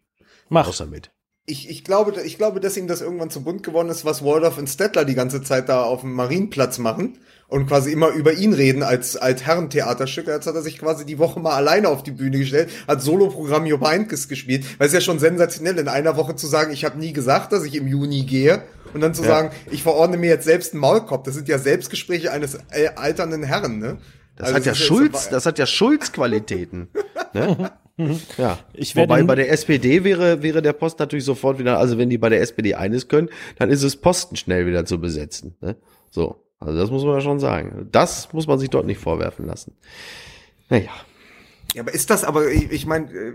[0.48, 0.66] Mach.
[0.66, 1.10] raus damit.
[1.50, 4.56] Ich, ich, glaube, ich glaube, dass ihm das irgendwann zu bunt geworden ist, was Waldorf
[4.58, 8.52] und Stettler die ganze Zeit da auf dem Marienplatz machen und quasi immer über ihn
[8.52, 10.28] reden als, als Herrentheaterstück.
[10.28, 13.66] Jetzt hat er sich quasi die Woche mal alleine auf die Bühne gestellt, hat Soloprogramm
[13.66, 14.64] Job Heynckes gespielt.
[14.78, 17.52] Weil es ist ja schon sensationell, in einer Woche zu sagen, ich habe nie gesagt,
[17.52, 18.62] dass ich im Juni gehe.
[18.94, 19.28] Und dann zu Ja.
[19.28, 21.24] sagen, ich verordne mir jetzt selbst einen Maulkorb.
[21.24, 23.98] Das sind ja Selbstgespräche eines äh, alternden Herren, ne?
[24.36, 26.88] Das Also hat ja Schulz, das hat ja Schulz-Qualitäten.
[27.34, 27.72] ne?
[28.38, 28.58] Ja.
[28.72, 32.10] Ich werde Wobei bei der SPD wäre, wäre der Post natürlich sofort wieder, also wenn
[32.10, 33.28] die bei der SPD eines können,
[33.58, 35.56] dann ist es Posten schnell wieder zu besetzen.
[35.60, 35.76] Ne?
[36.10, 36.44] So.
[36.60, 37.88] Also das muss man ja schon sagen.
[37.90, 39.76] Das muss man sich dort nicht vorwerfen lassen.
[40.68, 40.90] Naja.
[41.74, 43.32] Ja, aber ist das, aber ich, ich meine, äh,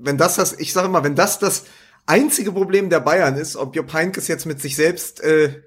[0.00, 1.64] wenn das das, ich sage immer, wenn das das
[2.06, 5.62] einzige Problem der Bayern ist, ob Jupp Heynckes jetzt mit sich selbst äh,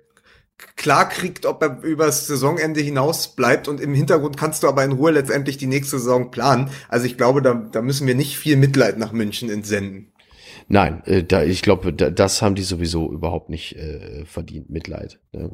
[0.76, 4.94] klar kriegt, ob er übers Saisonende hinaus bleibt und im Hintergrund kannst du aber in
[4.94, 6.70] Ruhe letztendlich die nächste Saison planen.
[6.90, 10.12] Also ich glaube, da, da müssen wir nicht viel Mitleid nach München entsenden.
[10.68, 15.20] Nein, äh, da, ich glaube, da, das haben die sowieso überhaupt nicht äh, verdient, Mitleid.
[15.32, 15.52] Ne?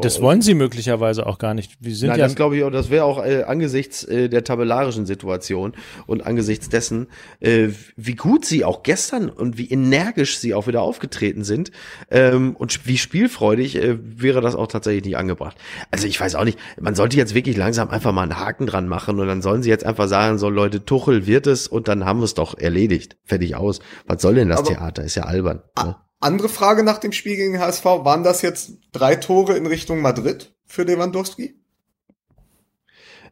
[0.00, 1.76] Das wollen sie möglicherweise auch gar nicht.
[1.80, 4.44] Wir sind Nein, ja das glaube ich auch, das wäre auch äh, angesichts äh, der
[4.44, 5.72] tabellarischen Situation
[6.06, 7.08] und angesichts dessen,
[7.40, 11.70] äh, wie gut sie auch gestern und wie energisch sie auch wieder aufgetreten sind
[12.10, 15.56] ähm, und wie spielfreudig äh, wäre das auch tatsächlich nicht angebracht.
[15.90, 18.88] Also ich weiß auch nicht, man sollte jetzt wirklich langsam einfach mal einen Haken dran
[18.88, 22.04] machen und dann sollen sie jetzt einfach sagen, so Leute, Tuchel wird es und dann
[22.04, 23.80] haben wir es doch erledigt, fertig aus.
[24.06, 25.04] Was soll denn das Aber- Theater?
[25.04, 25.62] Ist ja albern.
[25.76, 25.96] Ne?
[26.20, 30.52] Andere Frage nach dem Spiel gegen HSV, waren das jetzt drei Tore in Richtung Madrid
[30.66, 31.54] für Lewandowski?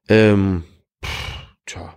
[0.08, 0.62] Ähm,
[1.04, 1.10] pff,
[1.66, 1.94] tja.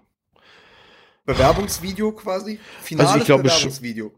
[1.25, 2.59] Bewerbungsvideo quasi?
[2.81, 4.11] Finales Also ich glaube, Bewerbungsvideo.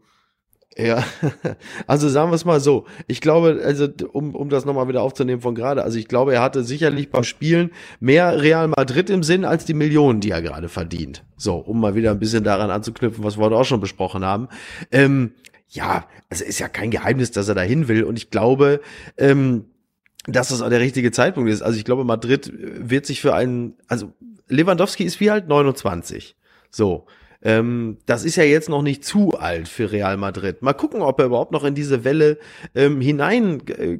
[0.76, 1.04] Ja,
[1.86, 2.86] also sagen wir es mal so.
[3.06, 6.42] Ich glaube, also um, um das nochmal wieder aufzunehmen von gerade, also ich glaube, er
[6.42, 10.68] hatte sicherlich beim Spielen mehr Real Madrid im Sinn als die Millionen, die er gerade
[10.68, 11.24] verdient.
[11.36, 14.48] So, um mal wieder ein bisschen daran anzuknüpfen, was wir heute auch schon besprochen haben.
[14.90, 15.32] Ähm,
[15.68, 18.80] ja, also ist ja kein Geheimnis, dass er dahin will und ich glaube,
[19.18, 19.66] ähm,
[20.26, 21.62] dass das auch der richtige Zeitpunkt ist.
[21.62, 24.12] Also ich glaube, Madrid wird sich für einen, also
[24.48, 26.36] Lewandowski ist wie halt 29.
[26.70, 27.06] So.
[27.42, 30.62] Ähm, das ist ja jetzt noch nicht zu alt für Real Madrid.
[30.62, 32.38] Mal gucken, ob er überhaupt noch in diese Welle
[32.74, 33.98] ähm, hinein äh,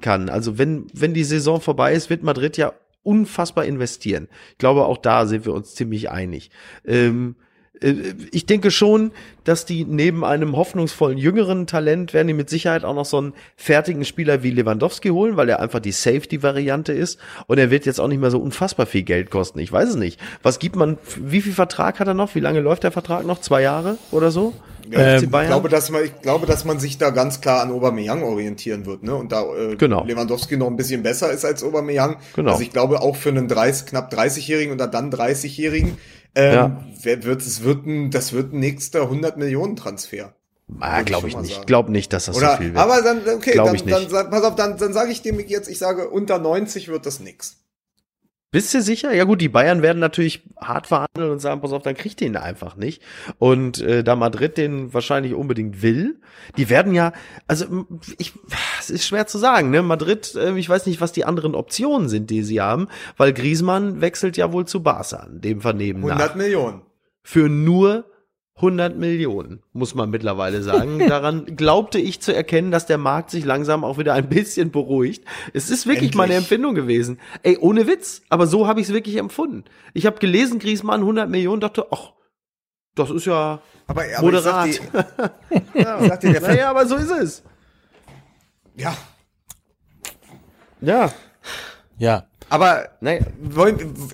[0.00, 0.28] kann.
[0.28, 2.72] Also wenn, wenn die Saison vorbei ist, wird Madrid ja
[3.02, 4.28] unfassbar investieren.
[4.52, 6.50] Ich glaube, auch da sind wir uns ziemlich einig.
[6.84, 7.42] Ähm, äh,
[8.30, 9.12] ich denke schon,
[9.44, 13.32] dass die neben einem hoffnungsvollen jüngeren Talent werden die mit Sicherheit auch noch so einen
[13.56, 18.00] fertigen Spieler wie Lewandowski holen, weil er einfach die Safety-Variante ist und er wird jetzt
[18.00, 19.58] auch nicht mehr so unfassbar viel Geld kosten.
[19.58, 20.20] Ich weiß es nicht.
[20.42, 22.34] Was gibt man, wie viel Vertrag hat er noch?
[22.34, 23.40] Wie lange läuft der Vertrag noch?
[23.40, 24.54] Zwei Jahre oder so?
[24.90, 28.22] Ähm, ich, glaube, dass man, ich glaube, dass man sich da ganz klar an Aubameyang
[28.22, 29.14] orientieren wird, ne?
[29.14, 30.04] Und da äh, genau.
[30.04, 32.16] Lewandowski noch ein bisschen besser ist als Aubameyang.
[32.34, 32.52] Genau.
[32.52, 35.98] Also ich glaube auch für einen 30, knapp 30-Jährigen oder dann 30-Jährigen
[36.34, 36.84] ähm, ja.
[37.02, 40.34] wer wird, es wird ein, das wird ein nächster 100 Millionen Transfer.
[40.80, 41.66] Ah, glaube ich nicht.
[41.66, 42.78] Glaub nicht, dass das Oder, so viel wird.
[42.78, 44.12] Aber dann, okay, glaub dann, ich nicht.
[44.12, 47.20] dann, pass auf, dann, dann sage ich dem jetzt, ich sage, unter 90 wird das
[47.20, 47.61] nix.
[48.52, 49.14] Bist du sicher?
[49.14, 52.36] Ja gut, die Bayern werden natürlich hart verhandeln und sagen, pass auf, dann kriegt den
[52.36, 53.02] einfach nicht.
[53.38, 56.20] Und äh, da Madrid den wahrscheinlich unbedingt will,
[56.58, 57.14] die werden ja,
[57.46, 57.86] also
[58.18, 58.34] ich,
[58.78, 59.80] es ist schwer zu sagen, ne?
[59.80, 64.02] Madrid, äh, ich weiß nicht, was die anderen Optionen sind, die sie haben, weil Griezmann
[64.02, 66.34] wechselt ja wohl zu Barca, dem Vernehmen 100 nach.
[66.34, 66.82] Millionen.
[67.22, 68.04] Für nur
[68.56, 70.98] 100 Millionen, muss man mittlerweile sagen.
[71.08, 75.24] Daran glaubte ich zu erkennen, dass der Markt sich langsam auch wieder ein bisschen beruhigt.
[75.52, 76.16] Es ist wirklich Endlich.
[76.16, 77.18] meine Empfindung gewesen.
[77.42, 79.64] Ey, ohne Witz, aber so habe ich es wirklich empfunden.
[79.94, 82.12] Ich habe gelesen, Griezmann 100 Millionen, dachte, ach,
[82.94, 84.68] das ist ja Aber, aber moderat.
[84.68, 87.42] Ich sag dir, ja, sag dir, der naja, aber so ist es.
[88.76, 88.94] ja,
[90.80, 91.10] Ja.
[91.98, 92.26] Ja.
[92.52, 93.20] Aber Naja.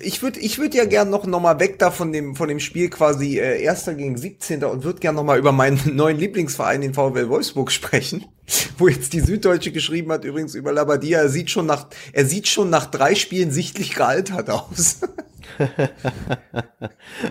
[0.01, 2.61] ich würde ich würd ja gern noch, noch mal weg da von dem, von dem
[2.61, 4.63] Spiel quasi äh, Erster gegen 17.
[4.63, 8.25] und würde gern noch mal über meinen neuen Lieblingsverein, den VfL Wolfsburg, sprechen.
[8.77, 12.47] Wo jetzt die Süddeutsche geschrieben hat, übrigens über Labadia, er sieht schon nach, er sieht
[12.47, 15.01] schon nach drei Spielen sichtlich gealtert aus.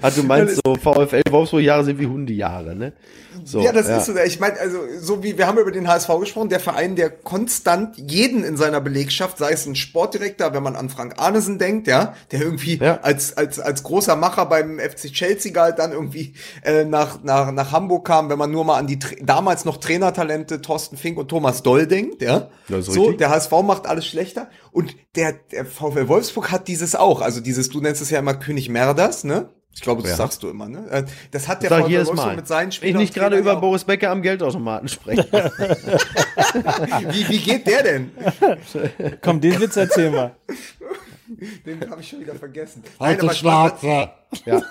[0.02, 2.92] Ah, du meinst so, VfL Wolfsburg Jahre sind wie Hundejahre, ne?
[3.50, 4.16] So, ja, das ist so.
[4.18, 7.96] Ich meine, also so wie wir haben über den HSV gesprochen, der Verein, der konstant
[7.96, 12.14] jeden in seiner Belegschaft, sei es ein Sportdirektor, wenn man an Frank Arnesen denkt, ja,
[12.30, 13.00] der irgendwie Ja.
[13.00, 17.72] als als als großer Macher beim FC Chelsea galt, dann irgendwie äh, nach nach nach
[17.72, 21.62] Hamburg kam, wenn man nur mal an die damals noch Trainertalente Thorsten Fink und Thomas
[21.62, 22.50] Doll denkt, ja.
[22.68, 23.18] Ja, so, richtig.
[23.18, 27.70] der HSV macht alles schlechter und der der VfL Wolfsburg hat dieses auch, also dieses
[27.70, 29.48] du nennst es ja immer König Merders, ne?
[29.74, 30.16] Ich glaube, das Ja.
[30.16, 30.86] sagst du immer, ne?
[30.90, 32.36] Äh, Das hat der Wolfsburg Mal.
[32.36, 33.60] mit seinen ich Spielern nicht und gerade über auch.
[33.60, 35.22] Boris Becker am Geldautomaten spreche.
[37.10, 38.10] Wie, wie geht der denn?
[39.22, 40.34] Komm, den Witz erzähl mal.
[41.66, 42.82] Den habe ich schon wieder vergessen.
[42.98, 43.86] Halt aber Schnauze.
[44.46, 44.62] ja.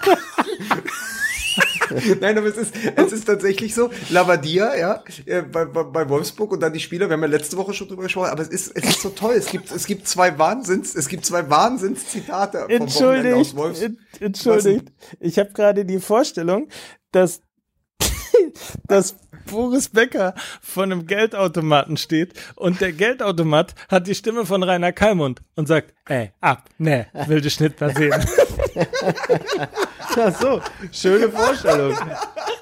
[2.21, 3.89] Nein, aber es ist, es ist tatsächlich so.
[4.09, 7.07] Lavadia, ja, äh, bei, bei, bei Wolfsburg und dann die Spieler.
[7.09, 9.33] Wir haben ja letzte Woche schon drüber gesprochen, aber es ist, es ist so toll.
[9.35, 13.81] Es gibt, es gibt zwei Wahnsinns, es gibt zwei Wahnsinnszitate vom Wochenende Entschuldigt, aus Wolfs.
[13.81, 14.91] en- entschuldigt.
[15.19, 16.69] Ich habe gerade die Vorstellung,
[17.11, 17.41] dass,
[18.87, 19.15] dass
[19.49, 25.41] Boris Becker vor einem Geldautomaten steht und der Geldautomat hat die Stimme von Rainer Kallmund
[25.55, 27.75] und sagt, ey, ab, ne, will dich nicht
[30.19, 30.61] Ach so,
[30.91, 31.95] schöne Vorstellung.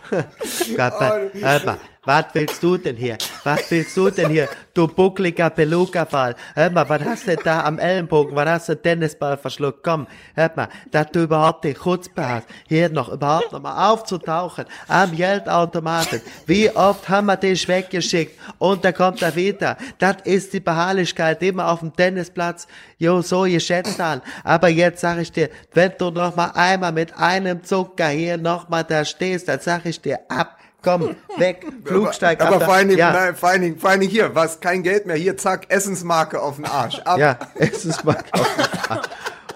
[2.05, 3.17] Was willst du denn hier?
[3.43, 4.47] Was willst du denn hier?
[4.75, 6.35] Du buckliger Beluga-Ball.
[6.53, 8.35] Hör mal, was hast du da am Ellenbogen?
[8.35, 9.83] Was hast du Tennisball verschluckt?
[9.83, 14.65] Komm, hör mal, dass du überhaupt die Chutzpe hast, hier noch überhaupt noch mal aufzutauchen
[14.87, 16.21] am Geldautomaten.
[16.45, 19.77] Wie oft haben wir dich weggeschickt und da kommt er wieder.
[19.97, 22.67] Das ist die Beharrlichkeit, die wir auf dem Tennisplatz
[22.99, 24.21] jo so geschätzt haben.
[24.43, 28.69] Aber jetzt sag ich dir, wenn du noch mal einmal mit einem Zucker hier noch
[28.69, 30.57] mal da stehst, dann sag ich dir ab.
[30.85, 32.63] Komm, weg, Flugsteig aber ab.
[32.63, 35.07] vor allen, Dingen, ja, nein, vor, allen Dingen, vor allen Dingen hier, was, kein Geld
[35.07, 36.99] mehr, hier, zack, Essensmarke auf den Arsch.
[36.99, 37.17] Ab.
[37.17, 38.23] ja, es ist mal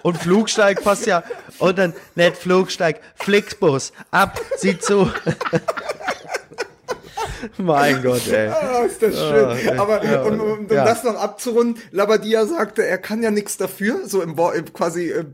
[0.01, 1.23] Und Flugsteig passt ja.
[1.59, 3.91] Und dann nicht Flugsteig, Flixbus.
[4.11, 5.11] Ab, sieh zu.
[7.57, 8.47] mein Gott, ey.
[8.47, 9.79] Ah, ist das schön.
[9.79, 10.85] Aber ja, um, um, um ja.
[10.85, 15.25] das noch abzurunden, Labadia sagte, er kann ja nichts dafür, so im, im quasi äh,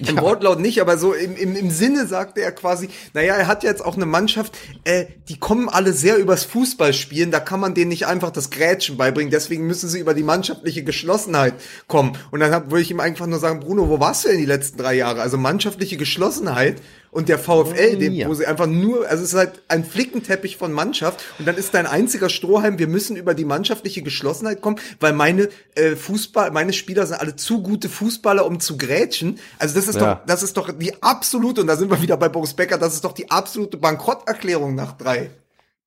[0.00, 3.62] im Wortlaut nicht, aber so im, im, im Sinne sagte er quasi, naja, er hat
[3.62, 7.88] jetzt auch eine Mannschaft, äh, die kommen alle sehr übers Fußballspielen, da kann man denen
[7.88, 11.54] nicht einfach das Grätschen beibringen, deswegen müssen sie über die mannschaftliche Geschlossenheit
[11.86, 12.18] kommen.
[12.30, 14.46] Und dann hab, würde ich ihm einfach nur sagen, Bruno, wo warst du denn die
[14.46, 15.20] letzten drei Jahre?
[15.20, 16.80] Also mannschaftliche Geschlossenheit
[17.14, 20.72] und der VfL, den, wo sie einfach nur, also es ist halt ein Flickenteppich von
[20.72, 25.12] Mannschaft und dann ist dein einziger Strohhalm, wir müssen über die mannschaftliche Geschlossenheit kommen, weil
[25.12, 29.38] meine äh, Fußball, meine Spieler sind alle zu gute Fußballer, um zu grätschen.
[29.58, 30.16] Also das ist Ja.
[30.16, 32.94] doch, das ist doch die absolute, und da sind wir wieder bei Boris Becker, das
[32.94, 35.30] ist doch die absolute Bankrotterklärung nach drei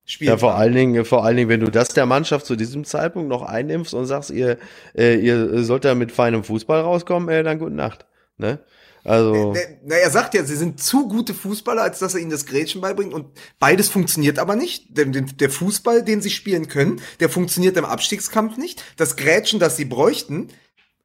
[0.06, 0.30] Spielen.
[0.30, 3.28] Ja, vor allen Dingen, vor allen Dingen, wenn du das der Mannschaft zu diesem Zeitpunkt
[3.28, 4.58] noch einimpfst und sagst, ihr,
[4.98, 8.06] äh, ihr sollt da mit feinem Fußball rauskommen, äh, dann gute Nacht.
[8.38, 8.60] Ne?
[9.08, 12.30] Also, Der- Na, er sagt ja, sie sind zu gute Fußballer, als dass er ihnen
[12.30, 13.14] das Grätschen beibringt.
[13.14, 13.28] Und
[13.58, 14.98] beides funktioniert aber nicht.
[14.98, 18.84] Der, der, Fußball, den sie spielen können, der funktioniert im Abstiegskampf nicht.
[18.98, 20.50] Das Grätschen, das sie bräuchten,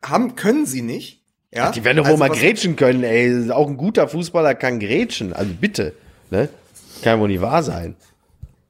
[0.05, 1.23] haben, können sie nicht.
[1.55, 1.71] Ja?
[1.71, 3.51] die werden doch wohl Also mal was- grätschen können, ey.
[3.51, 5.33] Auch ein guter Fußballer kann grätschen.
[5.33, 5.95] Also bitte.
[6.31, 6.49] Ne?
[7.03, 7.95] Kann wohl nicht wahr sein.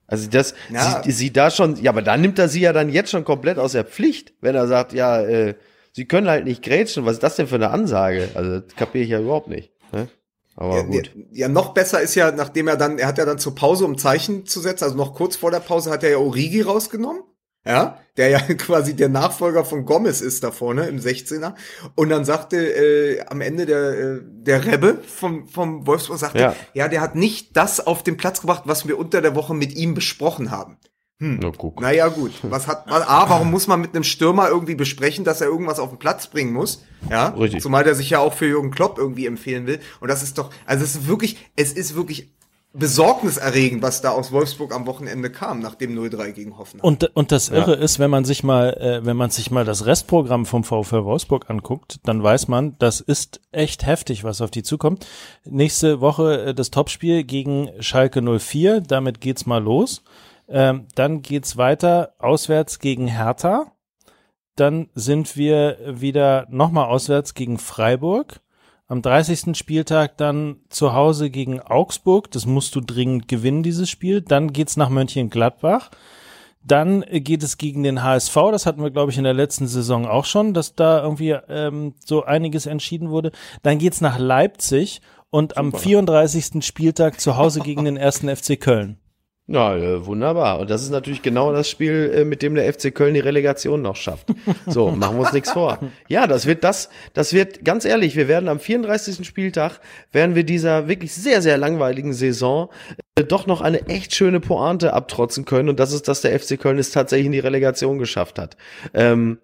[0.08, 1.00] Also das, Ja.
[1.04, 3.58] sie, sie da schon, ja, aber dann nimmt er sie ja dann jetzt schon komplett
[3.58, 5.54] aus der Pflicht, wenn er sagt, ja, äh,
[5.93, 7.07] sie können halt nicht grätschen.
[7.07, 8.30] Was ist das denn für eine Ansage?
[8.34, 9.72] Also das kapiere ich ja überhaupt nicht.
[9.93, 10.09] Ne?
[10.57, 11.12] Aber Ja, gut.
[11.30, 13.97] Ja, noch besser ist ja, nachdem er dann, er hat ja dann zur Pause, um
[13.97, 17.22] Zeichen zu setzen, also noch kurz vor der Pause hat er ja Origi rausgenommen.
[17.64, 21.55] Ja, der ja quasi der Nachfolger von Gomez ist da vorne im 16er.
[21.95, 26.57] Und dann sagte äh, am Ende der, äh, der Rebbe vom, vom Wolfsburg, sagte, ja.
[26.74, 26.88] Ja.
[26.88, 29.95] der hat nicht das auf den Platz gebracht, was wir unter der Woche mit ihm
[29.95, 30.76] besprochen haben.
[31.22, 31.80] Na, guck.
[31.80, 32.32] Naja, gut.
[32.42, 35.78] Was hat, was, A, warum muss man mit einem Stürmer irgendwie besprechen, dass er irgendwas
[35.78, 36.84] auf den Platz bringen muss?
[37.08, 37.28] Ja.
[37.28, 37.62] Richtig.
[37.62, 39.78] Zumal der sich ja auch für Jürgen Klopp irgendwie empfehlen will.
[40.00, 42.32] Und das ist doch, also es ist wirklich, es ist wirklich
[42.74, 46.84] besorgniserregend, was da aus Wolfsburg am Wochenende kam, nach dem 0-3 gegen Hoffenheim.
[46.84, 49.86] Und, und das Irre ist, wenn man sich mal, äh, wenn man sich mal das
[49.86, 54.62] Restprogramm vom VfL Wolfsburg anguckt, dann weiß man, das ist echt heftig, was auf die
[54.62, 55.06] zukommt.
[55.44, 60.02] Nächste Woche äh, das Topspiel gegen Schalke 04, damit geht's mal los.
[60.49, 63.72] Ähm, dann geht's weiter auswärts gegen Hertha.
[64.57, 68.40] Dann sind wir wieder nochmal auswärts gegen Freiburg.
[68.86, 69.57] Am 30.
[69.57, 72.30] Spieltag dann zu Hause gegen Augsburg.
[72.30, 74.20] Das musst du dringend gewinnen, dieses Spiel.
[74.20, 75.90] Dann geht's nach Mönchengladbach.
[76.64, 78.34] Dann geht es gegen den HSV.
[78.51, 81.95] Das hatten wir, glaube ich, in der letzten Saison auch schon, dass da irgendwie ähm,
[82.05, 83.32] so einiges entschieden wurde.
[83.62, 86.64] Dann geht's nach Leipzig und am 34.
[86.64, 88.99] Spieltag zu Hause gegen den ersten FC Köln.
[89.49, 90.61] Ja, äh, wunderbar.
[90.61, 93.82] Und das ist natürlich genau das Spiel, äh, mit dem der FC Köln die Relegation
[93.82, 94.28] noch schafft.
[94.66, 95.80] So, machen wir uns nichts vor.
[96.09, 99.26] Ja, das wird das, das wird, ganz ehrlich, wir werden am 34.
[99.26, 99.80] Spieltag,
[100.12, 102.70] werden wir dieser wirklich sehr, sehr langweiligen Saison
[103.16, 105.68] äh, doch noch eine echt schöne Pointe abtrotzen können.
[105.68, 108.57] Und das ist, dass der FC Köln es tatsächlich in die Relegation geschafft hat.
[108.95, 109.38] Ähm,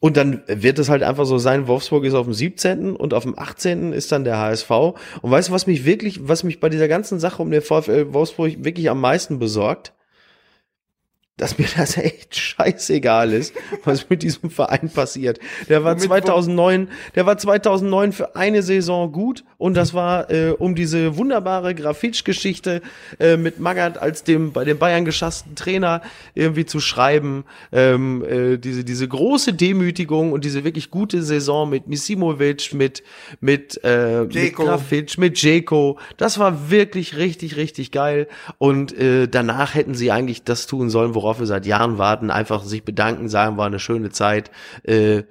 [0.00, 2.94] und dann wird es halt einfach so sein, Wolfsburg ist auf dem 17.
[2.94, 3.92] und auf dem 18.
[3.92, 4.70] ist dann der HSV.
[4.70, 8.12] Und weißt du, was mich wirklich, was mich bei dieser ganzen Sache um den VfL
[8.12, 9.94] Wolfsburg wirklich am meisten besorgt?
[11.36, 15.40] Dass mir das echt scheißegal ist, was mit diesem Verein passiert.
[15.68, 20.50] Der war Womit- 2009, der war 2009 für eine Saison gut und das war äh,
[20.50, 22.82] um diese wunderbare Grafitsch-Geschichte
[23.18, 26.02] äh, mit Magath als dem bei den Bayern geschassten Trainer
[26.34, 27.44] irgendwie zu schreiben.
[27.72, 33.02] Ähm, äh, diese diese große Demütigung und diese wirklich gute Saison mit Misimovic, mit
[33.40, 34.54] mit äh, mit.
[34.54, 35.98] Grafitsch, mit Jeko.
[36.16, 38.28] Das war wirklich richtig richtig geil
[38.58, 42.62] und äh, danach hätten sie eigentlich das tun sollen, worauf wir seit Jahren warten, einfach
[42.64, 44.50] sich bedanken, sagen, war eine schöne Zeit.
[44.82, 45.24] Äh,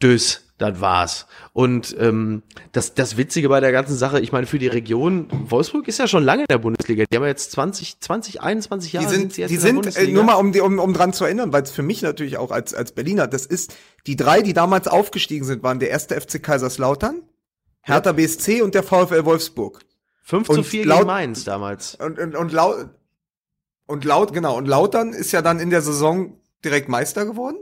[0.00, 1.26] Dös, das war's.
[1.52, 2.42] Und ähm,
[2.72, 6.06] das, das Witzige bei der ganzen Sache, ich meine, für die Region, Wolfsburg ist ja
[6.06, 7.04] schon lange in der Bundesliga.
[7.10, 9.06] Die haben ja jetzt 20, 20, 21 Jahre.
[9.06, 11.12] die sind, sie jetzt die in der sind äh, nur mal um, um, um dran
[11.12, 13.74] zu erinnern, weil es für mich natürlich auch als, als Berliner, das ist,
[14.06, 17.22] die drei, die damals aufgestiegen sind, waren der erste FC Kaiserslautern,
[17.82, 19.80] Hertha BSC und der VfL Wolfsburg.
[20.22, 21.94] 5 zu und 4 laut- gegen Mainz damals.
[21.94, 22.90] Und, und, und laut,
[23.88, 26.34] und laut, genau, und Lautern ist ja dann in der Saison
[26.64, 27.56] direkt Meister geworden.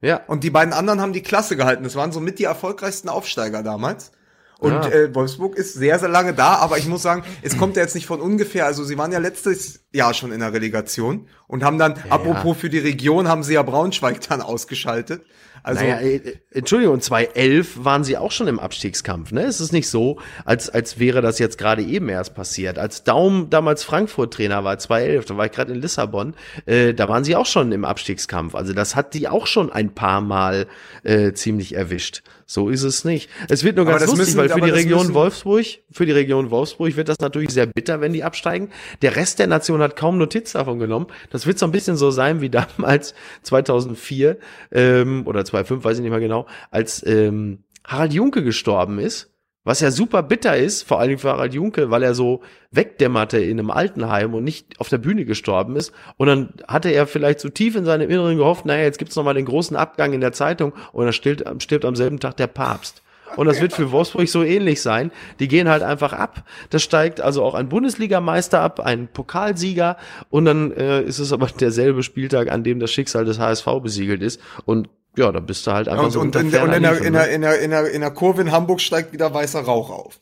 [0.00, 0.20] Ja.
[0.26, 1.84] Und die beiden anderen haben die Klasse gehalten.
[1.84, 4.12] Das waren somit die erfolgreichsten Aufsteiger damals.
[4.58, 4.88] Und Ja.
[4.88, 7.96] äh, Wolfsburg ist sehr, sehr lange da, aber ich muss sagen, es kommt ja jetzt
[7.96, 8.66] nicht von ungefähr.
[8.66, 12.70] Also sie waren ja letztes Jahr schon in der Relegation und haben dann, apropos für
[12.70, 15.24] die Region, haben sie ja Braunschweig dann ausgeschaltet.
[15.62, 19.32] Also naja, äh, äh, Entschuldigung, 2011 waren sie auch schon im Abstiegskampf.
[19.32, 19.42] Ne?
[19.42, 22.78] Es ist nicht so, als, als wäre das jetzt gerade eben erst passiert.
[22.78, 26.34] Als Daum damals Frankfurt-Trainer war, 2011, da war ich gerade in Lissabon,
[26.66, 28.54] äh, da waren sie auch schon im Abstiegskampf.
[28.54, 30.66] Also das hat die auch schon ein paar Mal
[31.04, 32.22] äh, ziemlich erwischt.
[32.52, 33.30] So ist es nicht.
[33.48, 36.96] Es wird nur ganz lustig, müssen- weil für die Region Wolfsburg, für die Region Wolfsburg
[36.96, 38.68] wird das natürlich sehr bitter, wenn die absteigen.
[39.00, 41.06] Der Rest der Nation hat kaum Notiz davon genommen.
[41.30, 44.36] Das wird so ein bisschen so sein wie damals 2004
[44.70, 49.31] ähm, oder 2005, weiß ich nicht mehr genau, als ähm, Harald Junke gestorben ist.
[49.64, 52.42] Was ja super bitter ist, vor allen Dingen für Harald Junke, weil er so
[52.72, 55.92] wegdämmerte in einem Altenheim und nicht auf der Bühne gestorben ist.
[56.16, 59.22] Und dann hatte er vielleicht so tief in seinem Inneren gehofft, naja, jetzt gibt's noch
[59.22, 62.48] mal den großen Abgang in der Zeitung und dann stirbt, stirbt am selben Tag der
[62.48, 63.02] Papst.
[63.36, 65.10] Und das wird für Wolfsburg so ähnlich sein.
[65.38, 66.44] Die gehen halt einfach ab.
[66.70, 69.96] Da steigt also auch ein Bundesligameister ab, ein Pokalsieger.
[70.28, 74.22] Und dann äh, ist es aber derselbe Spieltag, an dem das Schicksal des HSV besiegelt
[74.22, 74.40] ist.
[74.64, 76.98] Und ja, da bist du halt einfach Und, so und, unter in, und in, der,
[76.98, 77.18] in, ne?
[77.18, 80.18] der, in, der, in, der, in der Kurve in Hamburg steigt wieder weißer Rauch auf.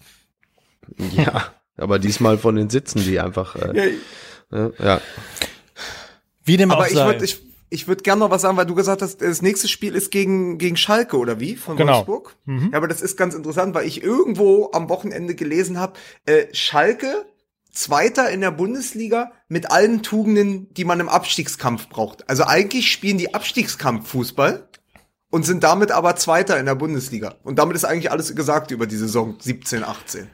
[1.13, 3.95] Ja, aber diesmal von den Sitzen, die einfach, äh,
[4.51, 5.01] Ja, ja.
[6.45, 7.07] Wie dem auch aber ich sei.
[7.07, 9.95] würde ich, ich würd gerne noch was sagen, weil du gesagt hast, das nächste Spiel
[9.95, 11.55] ist gegen, gegen Schalke, oder wie?
[11.57, 11.99] Von Genau.
[11.99, 12.37] Wolfsburg?
[12.47, 15.93] Ja, aber das ist ganz interessant, weil ich irgendwo am Wochenende gelesen habe,
[16.27, 17.27] äh, Schalke
[17.73, 22.29] Zweiter in der Bundesliga mit allen Tugenden, die man im Abstiegskampf braucht.
[22.29, 24.69] Also eigentlich spielen die Abstiegskampf Fußball
[25.31, 27.35] und sind damit aber Zweiter in der Bundesliga.
[27.43, 30.29] Und damit ist eigentlich alles gesagt über die Saison 17, 18.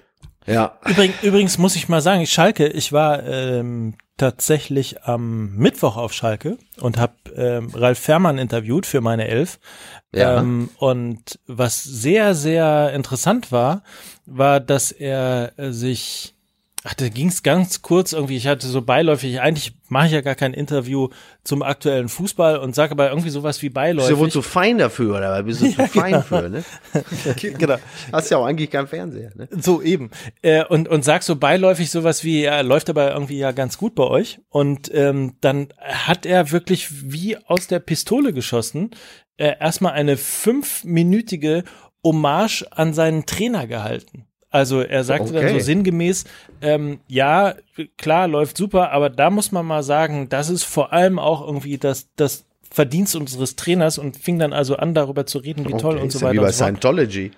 [0.47, 5.97] Ja, Übrigens, übrigens muss ich mal sagen, ich Schalke, ich war ähm, tatsächlich am Mittwoch
[5.97, 9.59] auf Schalke und habe ähm, Ralf Fährmann interviewt für meine Elf.
[10.15, 10.39] Ja.
[10.39, 13.83] Ähm, und was sehr, sehr interessant war,
[14.25, 16.36] war, dass er äh, sich
[16.89, 18.37] Ach, da ging es ganz kurz irgendwie.
[18.37, 21.09] Ich hatte so beiläufig, eigentlich mache ich ja gar kein Interview
[21.43, 24.15] zum aktuellen Fußball und sage aber irgendwie sowas wie bist beiläufig.
[24.15, 25.43] du wohl zu fein dafür, oder?
[25.43, 26.65] Bist du zu fein für, ne?
[27.59, 27.75] genau.
[28.13, 29.49] Hast ja auch eigentlich keinen Fernseher, ne?
[29.51, 30.13] So eben.
[30.43, 33.97] Äh, und, und sag so beiläufig sowas wie, ja, läuft aber irgendwie ja ganz gut
[33.97, 34.39] bei euch.
[34.49, 38.91] Und ähm, dann hat er wirklich wie aus der Pistole geschossen,
[39.39, 41.65] äh, erstmal eine fünfminütige
[42.05, 44.29] Hommage an seinen Trainer gehalten.
[44.57, 45.61] Also er sagte dann so Okay.
[45.61, 46.25] sinngemäß,
[46.63, 47.55] ähm, ja,
[47.99, 51.77] klar, läuft super, aber da muss man mal sagen, das ist vor allem auch irgendwie
[51.77, 55.97] das, das Verdienst unseres Trainers und fing dann also an, darüber zu reden, wie toll
[55.97, 56.33] Okay, und ist so weiter.
[56.33, 56.53] Wie bei und.
[56.55, 57.33] Scientology.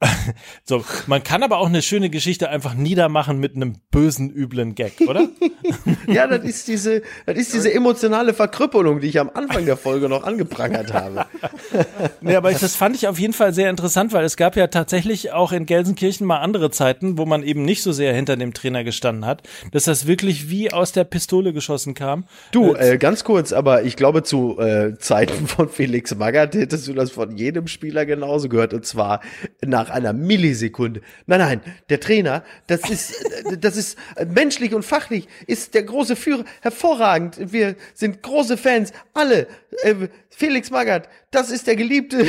[0.64, 5.00] So, man kann aber auch eine schöne Geschichte einfach niedermachen mit einem bösen, üblen Gag,
[5.06, 5.28] oder?
[6.06, 10.08] Ja, das ist diese, das ist diese emotionale Verkrüppelung, die ich am Anfang der Folge
[10.08, 11.26] noch angeprangert habe.
[12.20, 14.66] nee, aber ich, das fand ich auf jeden Fall sehr interessant, weil es gab ja
[14.68, 18.54] tatsächlich auch in Gelsenkirchen mal andere Zeiten, wo man eben nicht so sehr hinter dem
[18.54, 19.42] Trainer gestanden hat,
[19.72, 22.24] dass das wirklich wie aus der Pistole geschossen kam.
[22.52, 26.94] Du, äh, ganz kurz, aber ich glaube, zu äh, Zeiten von Felix Magath hättest du
[26.94, 28.74] das von jedem Spieler genauso gehört.
[28.74, 29.20] Und zwar
[29.64, 31.00] nach einer Millisekunde.
[31.26, 33.14] Nein, nein, der Trainer, das ist,
[33.60, 33.98] das ist
[34.34, 37.52] menschlich und fachlich, ist der große Führer hervorragend.
[37.52, 39.46] Wir sind große Fans, alle.
[39.82, 39.94] Äh,
[40.30, 42.26] Felix Magath, das ist der Geliebte,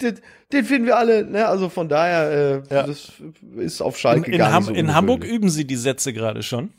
[0.00, 0.18] den,
[0.52, 1.24] den finden wir alle.
[1.24, 1.46] Ne?
[1.46, 2.86] Also von daher, äh, Ja.
[2.86, 3.12] das
[3.58, 6.12] ist auf In, Schalke in, gar Ham nicht so in Hamburg üben sie die Sätze
[6.12, 6.70] gerade schon.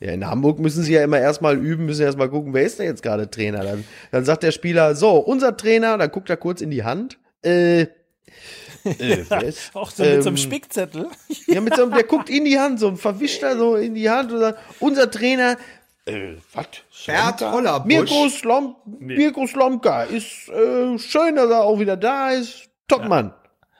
[0.00, 2.86] Ja, in Hamburg müssen sie ja immer erstmal üben, müssen erstmal gucken, wer ist denn
[2.86, 3.64] jetzt gerade Trainer.
[3.64, 7.18] Dann, dann sagt der Spieler, so, unser Trainer, dann guckt er kurz in die Hand.
[7.42, 7.86] Äh,
[8.84, 9.24] äh,
[9.74, 11.08] Auch so mit so einem ähm, Spickzettel.
[11.46, 14.10] Ja, mit so einem, der guckt in die Hand, so ein Verwischter so in die
[14.10, 15.56] Hand und sagt, unser Trainer,
[16.04, 16.66] äh, was?
[17.06, 17.86] Bert Hollerbusch.
[17.86, 22.68] Mirko, Slom, Mirko Slomka ist äh, schön, dass er auch wieder da ist.
[22.88, 23.32] Topmann.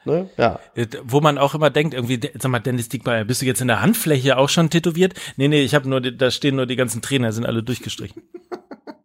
[0.05, 0.30] Ne?
[0.36, 0.59] Ja.
[0.74, 3.68] Äh, Wo man auch immer denkt, irgendwie, sag mal, Dennis Diekmeyer, bist du jetzt in
[3.68, 5.14] der Handfläche auch schon tätowiert?
[5.36, 8.22] Nee, nee, ich habe nur, da stehen nur die ganzen Trainer, sind alle durchgestrichen.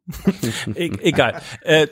[0.75, 1.41] e egal.
[1.61, 1.87] Äh,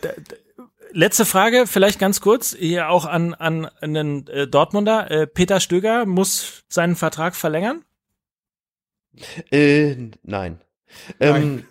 [0.94, 5.10] letzte Frage, vielleicht ganz kurz, hier auch an, an einen äh, Dortmunder.
[5.12, 7.84] Äh, Peter Stöger muss seinen Vertrag verlängern?
[9.52, 10.62] Äh, nein.
[11.20, 11.66] Ähm,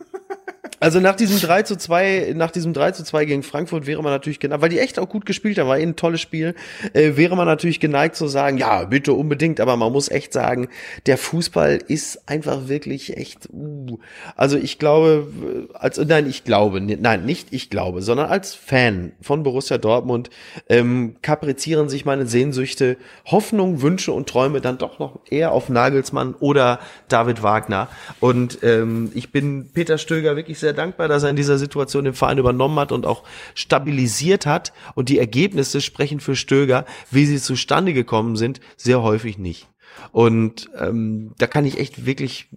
[0.80, 4.12] also nach diesem 3 zu 2, nach diesem 3 zu 2 gegen Frankfurt wäre man
[4.12, 6.54] natürlich geneigt, weil die echt auch gut gespielt haben, war eh ein tolles Spiel,
[6.94, 10.68] äh, wäre man natürlich geneigt zu sagen, ja, bitte unbedingt, aber man muss echt sagen,
[11.04, 13.98] der Fußball ist einfach wirklich echt, uh.
[14.36, 15.26] also ich glaube,
[15.70, 20.30] äh, als, nein, ich glaube, nein, nicht ich glaube, sondern als Fan von Borussia Dortmund
[20.70, 26.34] ähm, kaprizieren sich meine Sehnsüchte, Hoffnung, Wünsche und Träume dann doch noch eher auf Nagelsmann
[26.40, 31.36] oder David Wagner und ähm, ich bin Peter Stöger wirklich sehr dankbar, dass er in
[31.36, 34.72] dieser Situation den Verein übernommen hat und auch stabilisiert hat.
[34.94, 39.68] Und die Ergebnisse sprechen für Stöger, wie sie zustande gekommen sind, sehr häufig nicht.
[40.12, 42.48] Und ähm, da kann ich echt wirklich,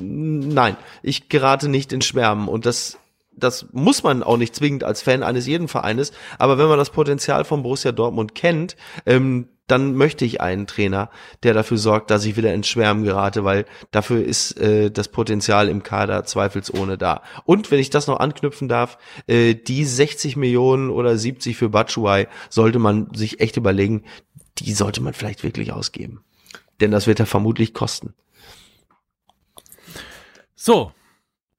[0.00, 2.48] nein, ich gerate nicht in Schwärmen.
[2.48, 2.98] Und das
[3.36, 6.90] das muss man auch nicht zwingend als Fan eines jeden Vereines, aber wenn man das
[6.90, 8.76] Potenzial von Borussia Dortmund kennt,
[9.06, 11.10] ähm, dann möchte ich einen Trainer,
[11.42, 15.68] der dafür sorgt, dass ich wieder ins Schwärmen gerate, weil dafür ist äh, das Potenzial
[15.68, 17.22] im Kader zweifelsohne da.
[17.44, 22.26] Und wenn ich das noch anknüpfen darf, äh, die 60 Millionen oder 70 für Batshuayi
[22.50, 24.04] sollte man sich echt überlegen,
[24.58, 26.22] die sollte man vielleicht wirklich ausgeben.
[26.80, 28.14] Denn das wird er vermutlich kosten.
[30.54, 30.92] So,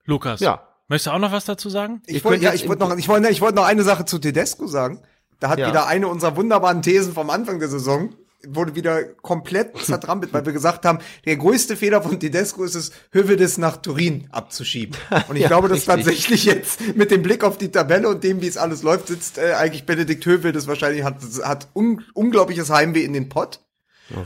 [0.06, 0.40] Lukas.
[0.40, 0.68] Ja.
[0.88, 2.02] Möchtest du auch noch was dazu sagen?
[2.06, 4.20] Ich Ihr wollte ja, ich wollte noch, ich wollte, ich wollte noch eine Sache zu
[4.20, 5.02] Tedesco sagen.
[5.40, 5.68] Da hat Ja.
[5.70, 8.10] wieder eine unserer wunderbaren Thesen vom Anfang der Saison
[8.48, 12.92] wurde wieder komplett zertrampelt, weil wir gesagt haben, der größte Fehler von Tedesco ist es,
[13.12, 14.96] Hövedes nach Turin abzuschieben.
[15.30, 18.42] Und ich Ja, glaube, dass tatsächlich jetzt mit dem Blick auf die Tabelle und dem,
[18.42, 23.04] wie es alles läuft, sitzt äh, eigentlich Benedikt Hövedes wahrscheinlich, hat, hat un unglaubliches Heimweh
[23.04, 23.62] in den Pott.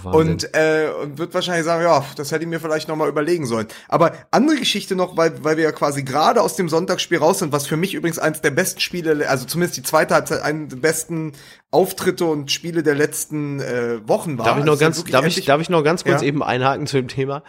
[0.03, 3.45] Und, äh, und wird wahrscheinlich sagen, ja, das hätte ich mir vielleicht noch mal überlegen
[3.45, 3.67] sollen.
[3.87, 7.53] Aber andere Geschichte noch, weil, weil wir ja quasi gerade aus dem Sonntagsspiel raus sind,
[7.53, 10.77] was für mich übrigens eines der besten Spiele, also zumindest die zweite Halbzeit, einen der
[10.77, 11.31] besten
[11.71, 14.45] Auftritte und Spiele der letzten äh, Wochen war.
[14.45, 16.27] Darf ich noch Also ganz, darf ich, darf ich noch ganz kurz Ja.
[16.27, 17.43] eben einhaken zu dem Thema?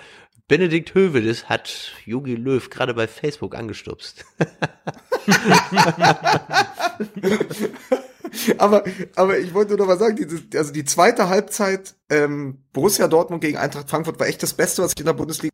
[0.51, 4.25] Benedikt Hövedes hat Jogi Löw gerade bei Facebook angestupst.
[8.59, 8.83] aber,
[9.15, 13.43] aber ich wollte nur noch mal sagen, diese, also die zweite Halbzeit ähm, Borussia Dortmund
[13.43, 15.53] gegen Eintracht Frankfurt war echt das Beste, was ich in der Bundesliga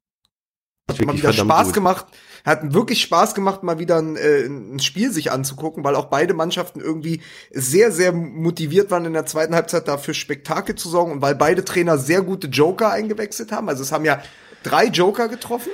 [0.88, 1.74] hat mal wieder Spaß gut.
[1.74, 2.06] gemacht,
[2.46, 6.32] hat wirklich Spaß gemacht, mal wieder ein, äh, ein Spiel sich anzugucken, weil auch beide
[6.32, 7.20] Mannschaften irgendwie
[7.50, 11.66] sehr, sehr motiviert waren in der zweiten Halbzeit dafür Spektakel zu sorgen und weil beide
[11.66, 13.68] Trainer sehr gute Joker eingewechselt haben.
[13.68, 14.22] Also es haben ja
[14.70, 15.70] drei Joker getroffen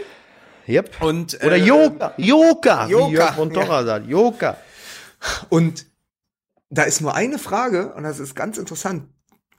[0.69, 1.03] Yep.
[1.03, 4.57] und Oder äh, Joker, Joker, wie Joker, Jörg von Torra sagt, Joker.
[5.49, 5.87] Und
[6.71, 9.05] da ist nur eine Frage, und das ist ganz interessant.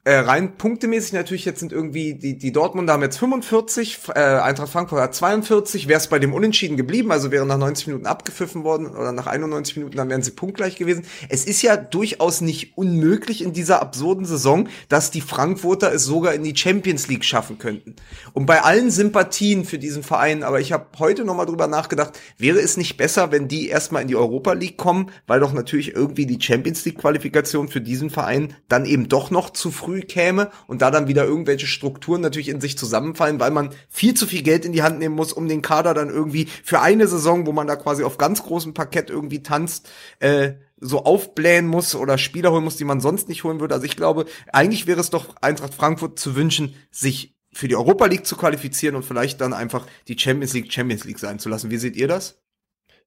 [0.06, 4.70] Äh, rein punktemäßig natürlich jetzt sind irgendwie die, die Dortmunder haben jetzt 45, äh, Eintracht
[4.70, 5.88] Frankfurt hat 42.
[5.88, 9.28] Wäre es bei dem Unentschieden geblieben, also wäre nach 90 Minuten abgepfiffen worden oder nach
[9.28, 11.06] 91 Minuten, dann wären sie punktgleich gewesen.
[11.30, 16.34] Es ist ja durchaus nicht unmöglich in dieser absurden Saison, dass die Frankfurter es sogar
[16.34, 17.96] in die Champions League schaffen könnten.
[18.34, 22.20] Und bei allen Sympathien für diesen Verein, aber ich habe heute noch mal drüber nachgedacht,
[22.38, 25.96] wäre es nicht besser, wenn die erstmal in die Europa League kommen, weil doch natürlich
[25.96, 30.52] irgendwie die Champions League Qualifikation für diesen Verein dann eben doch noch zu früh käme
[30.68, 34.42] und da dann wieder irgendwelche Strukturen natürlich in sich zusammenfallen, weil man viel zu viel
[34.42, 37.52] Geld in die Hand nehmen muss, um den Kader dann irgendwie für eine Saison, wo
[37.52, 39.90] man da quasi auf ganz großem Parkett irgendwie tanzt,
[40.20, 43.74] äh, so aufblähen muss oder Spieler holen muss, die man sonst nicht holen würde.
[43.74, 48.06] Also ich glaube, eigentlich wäre es doch Eintracht Frankfurt zu wünschen, sich für die Europa
[48.08, 51.72] League zu qualifizieren und vielleicht dann einfach die Champions League Champions League sein zu lassen.
[51.72, 52.42] Wie seht ihr das?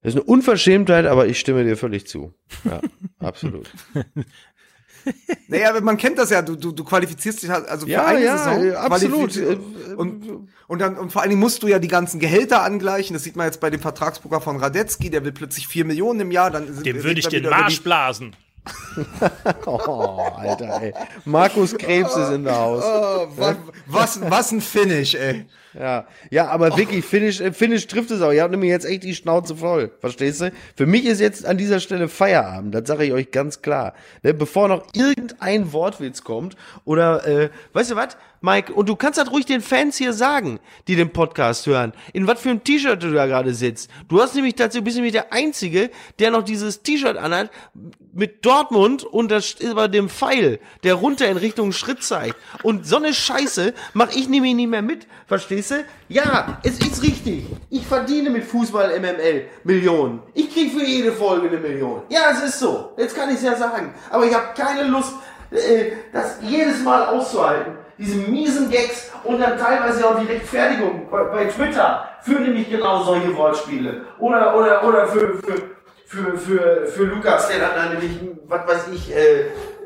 [0.02, 2.32] Das ist eine Unverschämtheit, aber ich stimme dir völlig zu.
[2.64, 2.80] Ja,
[3.18, 3.70] absolut.
[5.48, 8.06] Naja, aber man kennt das ja, du, du, du qualifizierst dich halt, also für Ja,
[8.06, 8.64] eine ja, Saison.
[8.66, 9.36] äh, absolut.
[9.36, 9.56] Äh,
[9.96, 13.14] Und, und dann, und vor allen Dingen musst du ja die ganzen Gehälter angleichen.
[13.14, 16.30] Das sieht man jetzt bei dem Vertragsbroker von Radetzky, der will plötzlich vier Millionen im
[16.30, 16.50] Jahr.
[16.50, 18.34] Dann Dem würde ich den Marsch blasen.
[19.66, 20.94] Oh, Alter, ey.
[21.24, 22.82] Markus Krebs ist in der Haus.
[22.84, 25.46] Oh, was, was, was ein Finish, ey.
[25.78, 28.32] Ja, ja, aber wirklich, Finish, äh, Finish trifft es auch.
[28.32, 29.90] Ihr habt nämlich jetzt echt die Schnauze voll.
[30.00, 30.50] Verstehst du?
[30.74, 32.74] Für mich ist jetzt an dieser Stelle Feierabend.
[32.74, 33.92] Das sage ich euch ganz klar.
[34.22, 38.72] Ne, bevor noch irgendein Wortwitz kommt oder, äh, weißt du was, Mike?
[38.72, 42.40] Und du kannst das ruhig den Fans hier sagen, die den Podcast hören, in was
[42.40, 43.90] für ein T-Shirt du da gerade sitzt.
[44.08, 47.50] Du hast nämlich dazu, bist nämlich der Einzige, der noch dieses T-Shirt anhat
[48.12, 52.36] mit Dortmund und das über dem Pfeil, der runter in Richtung Schritt zeigt.
[52.62, 55.06] Und so eine Scheiße mach ich nämlich nicht mehr mit.
[55.26, 55.84] Verstehst du?
[56.08, 57.46] Ja, es ist richtig.
[57.70, 60.22] Ich verdiene mit Fußball MML Millionen.
[60.34, 62.02] Ich krieg für jede Folge eine Million.
[62.08, 62.92] Ja, es ist so.
[62.96, 63.94] Jetzt kann ich es ja sagen.
[64.10, 65.12] Aber ich habe keine Lust,
[65.50, 67.74] äh, das jedes Mal auszuhalten.
[67.98, 73.02] Diese miesen Gags und dann teilweise auch die Rechtfertigung bei, bei Twitter für nämlich genau
[73.02, 74.02] solche Wortspiele.
[74.18, 75.62] Oder, oder, oder für, für,
[76.06, 79.40] für, für, für Lukas, der dann nämlich, was weiß ich, äh,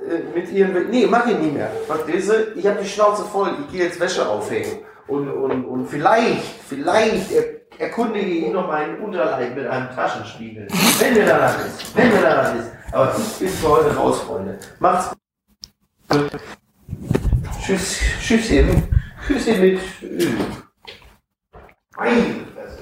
[0.08, 1.70] äh, mit ihren, nee, mach ich nicht mehr.
[1.86, 2.52] Verstehst du?
[2.56, 4.78] Ich habe die Schnauze voll, ich gehe jetzt Wäsche aufhängen.
[5.10, 7.44] Und, und, und vielleicht, vielleicht er,
[7.78, 10.68] erkundige ich noch meinen Unterleib mit einem Taschenspiegel.
[11.00, 12.70] Wenn mir danach ist, wenn mir danach ist.
[12.92, 14.58] Aber ich bin für heute raus, Freunde.
[14.78, 15.16] Macht's
[16.08, 16.30] gut.
[17.60, 18.84] Tschüss, Tschüsschen.
[19.26, 20.28] Tschüsschen mit Ö.
[21.96, 22.22] Meine
[22.54, 22.78] Fresse.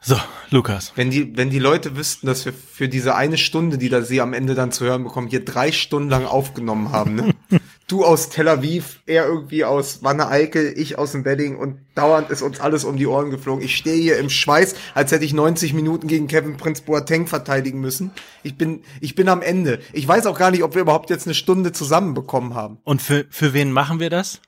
[0.00, 0.16] So,
[0.50, 0.92] Lukas.
[0.96, 4.20] Wenn die, wenn die Leute wüssten, dass wir für diese eine Stunde, die da sie
[4.20, 7.34] am Ende dann zu hören bekommen, hier drei Stunden lang aufgenommen haben, ne?
[7.88, 12.28] Du aus Tel Aviv, er irgendwie aus Wanne Eickel, ich aus dem Wedding und dauernd
[12.28, 13.64] ist uns alles um die Ohren geflogen.
[13.64, 17.80] Ich stehe hier im Schweiß, als hätte ich 90 Minuten gegen Kevin Prince Boateng verteidigen
[17.80, 18.10] müssen.
[18.42, 19.80] Ich bin, ich bin am Ende.
[19.94, 22.76] Ich weiß auch gar nicht, ob wir überhaupt jetzt eine Stunde zusammenbekommen haben.
[22.84, 24.42] Und für, für wen machen wir das?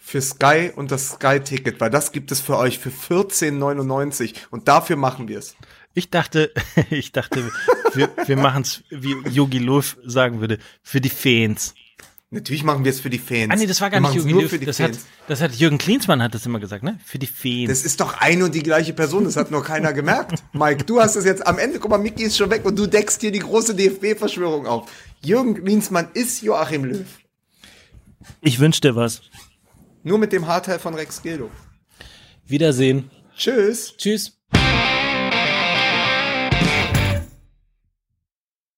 [0.00, 4.96] Für Sky und das Sky-Ticket, weil das gibt es für euch für 14,99 und dafür
[4.96, 5.54] machen wir es.
[5.94, 6.52] Ich dachte,
[6.90, 7.52] ich dachte,
[7.92, 11.76] wir, wir machen es, wie Yogi Löw sagen würde, für die Fans.
[12.34, 13.52] Natürlich machen wir es für die Fans.
[13.52, 15.06] Ah nee, das war gar Wir nicht Yogi nur für die Das hat, Fans.
[15.28, 16.98] das hat Jürgen Klinsmann hat das immer gesagt, ne?
[17.04, 17.68] Für die Fans.
[17.68, 20.42] Das ist doch eine und die gleiche Person, das hat nur keiner gemerkt.
[20.52, 22.86] Mike, du hast es jetzt am Ende, guck mal, Micky ist schon weg und du
[22.86, 24.90] deckst hier die große DFB-Verschwörung auf.
[25.22, 27.06] Jürgen Klinsmann ist Joachim Löw.
[28.40, 29.22] ich wünsch dir was.
[30.02, 31.50] Nur mit dem Haarteil von Rex Gildo.
[32.46, 33.10] Wiedersehen.
[33.36, 33.94] Tschüss.
[33.96, 34.32] Tschüss.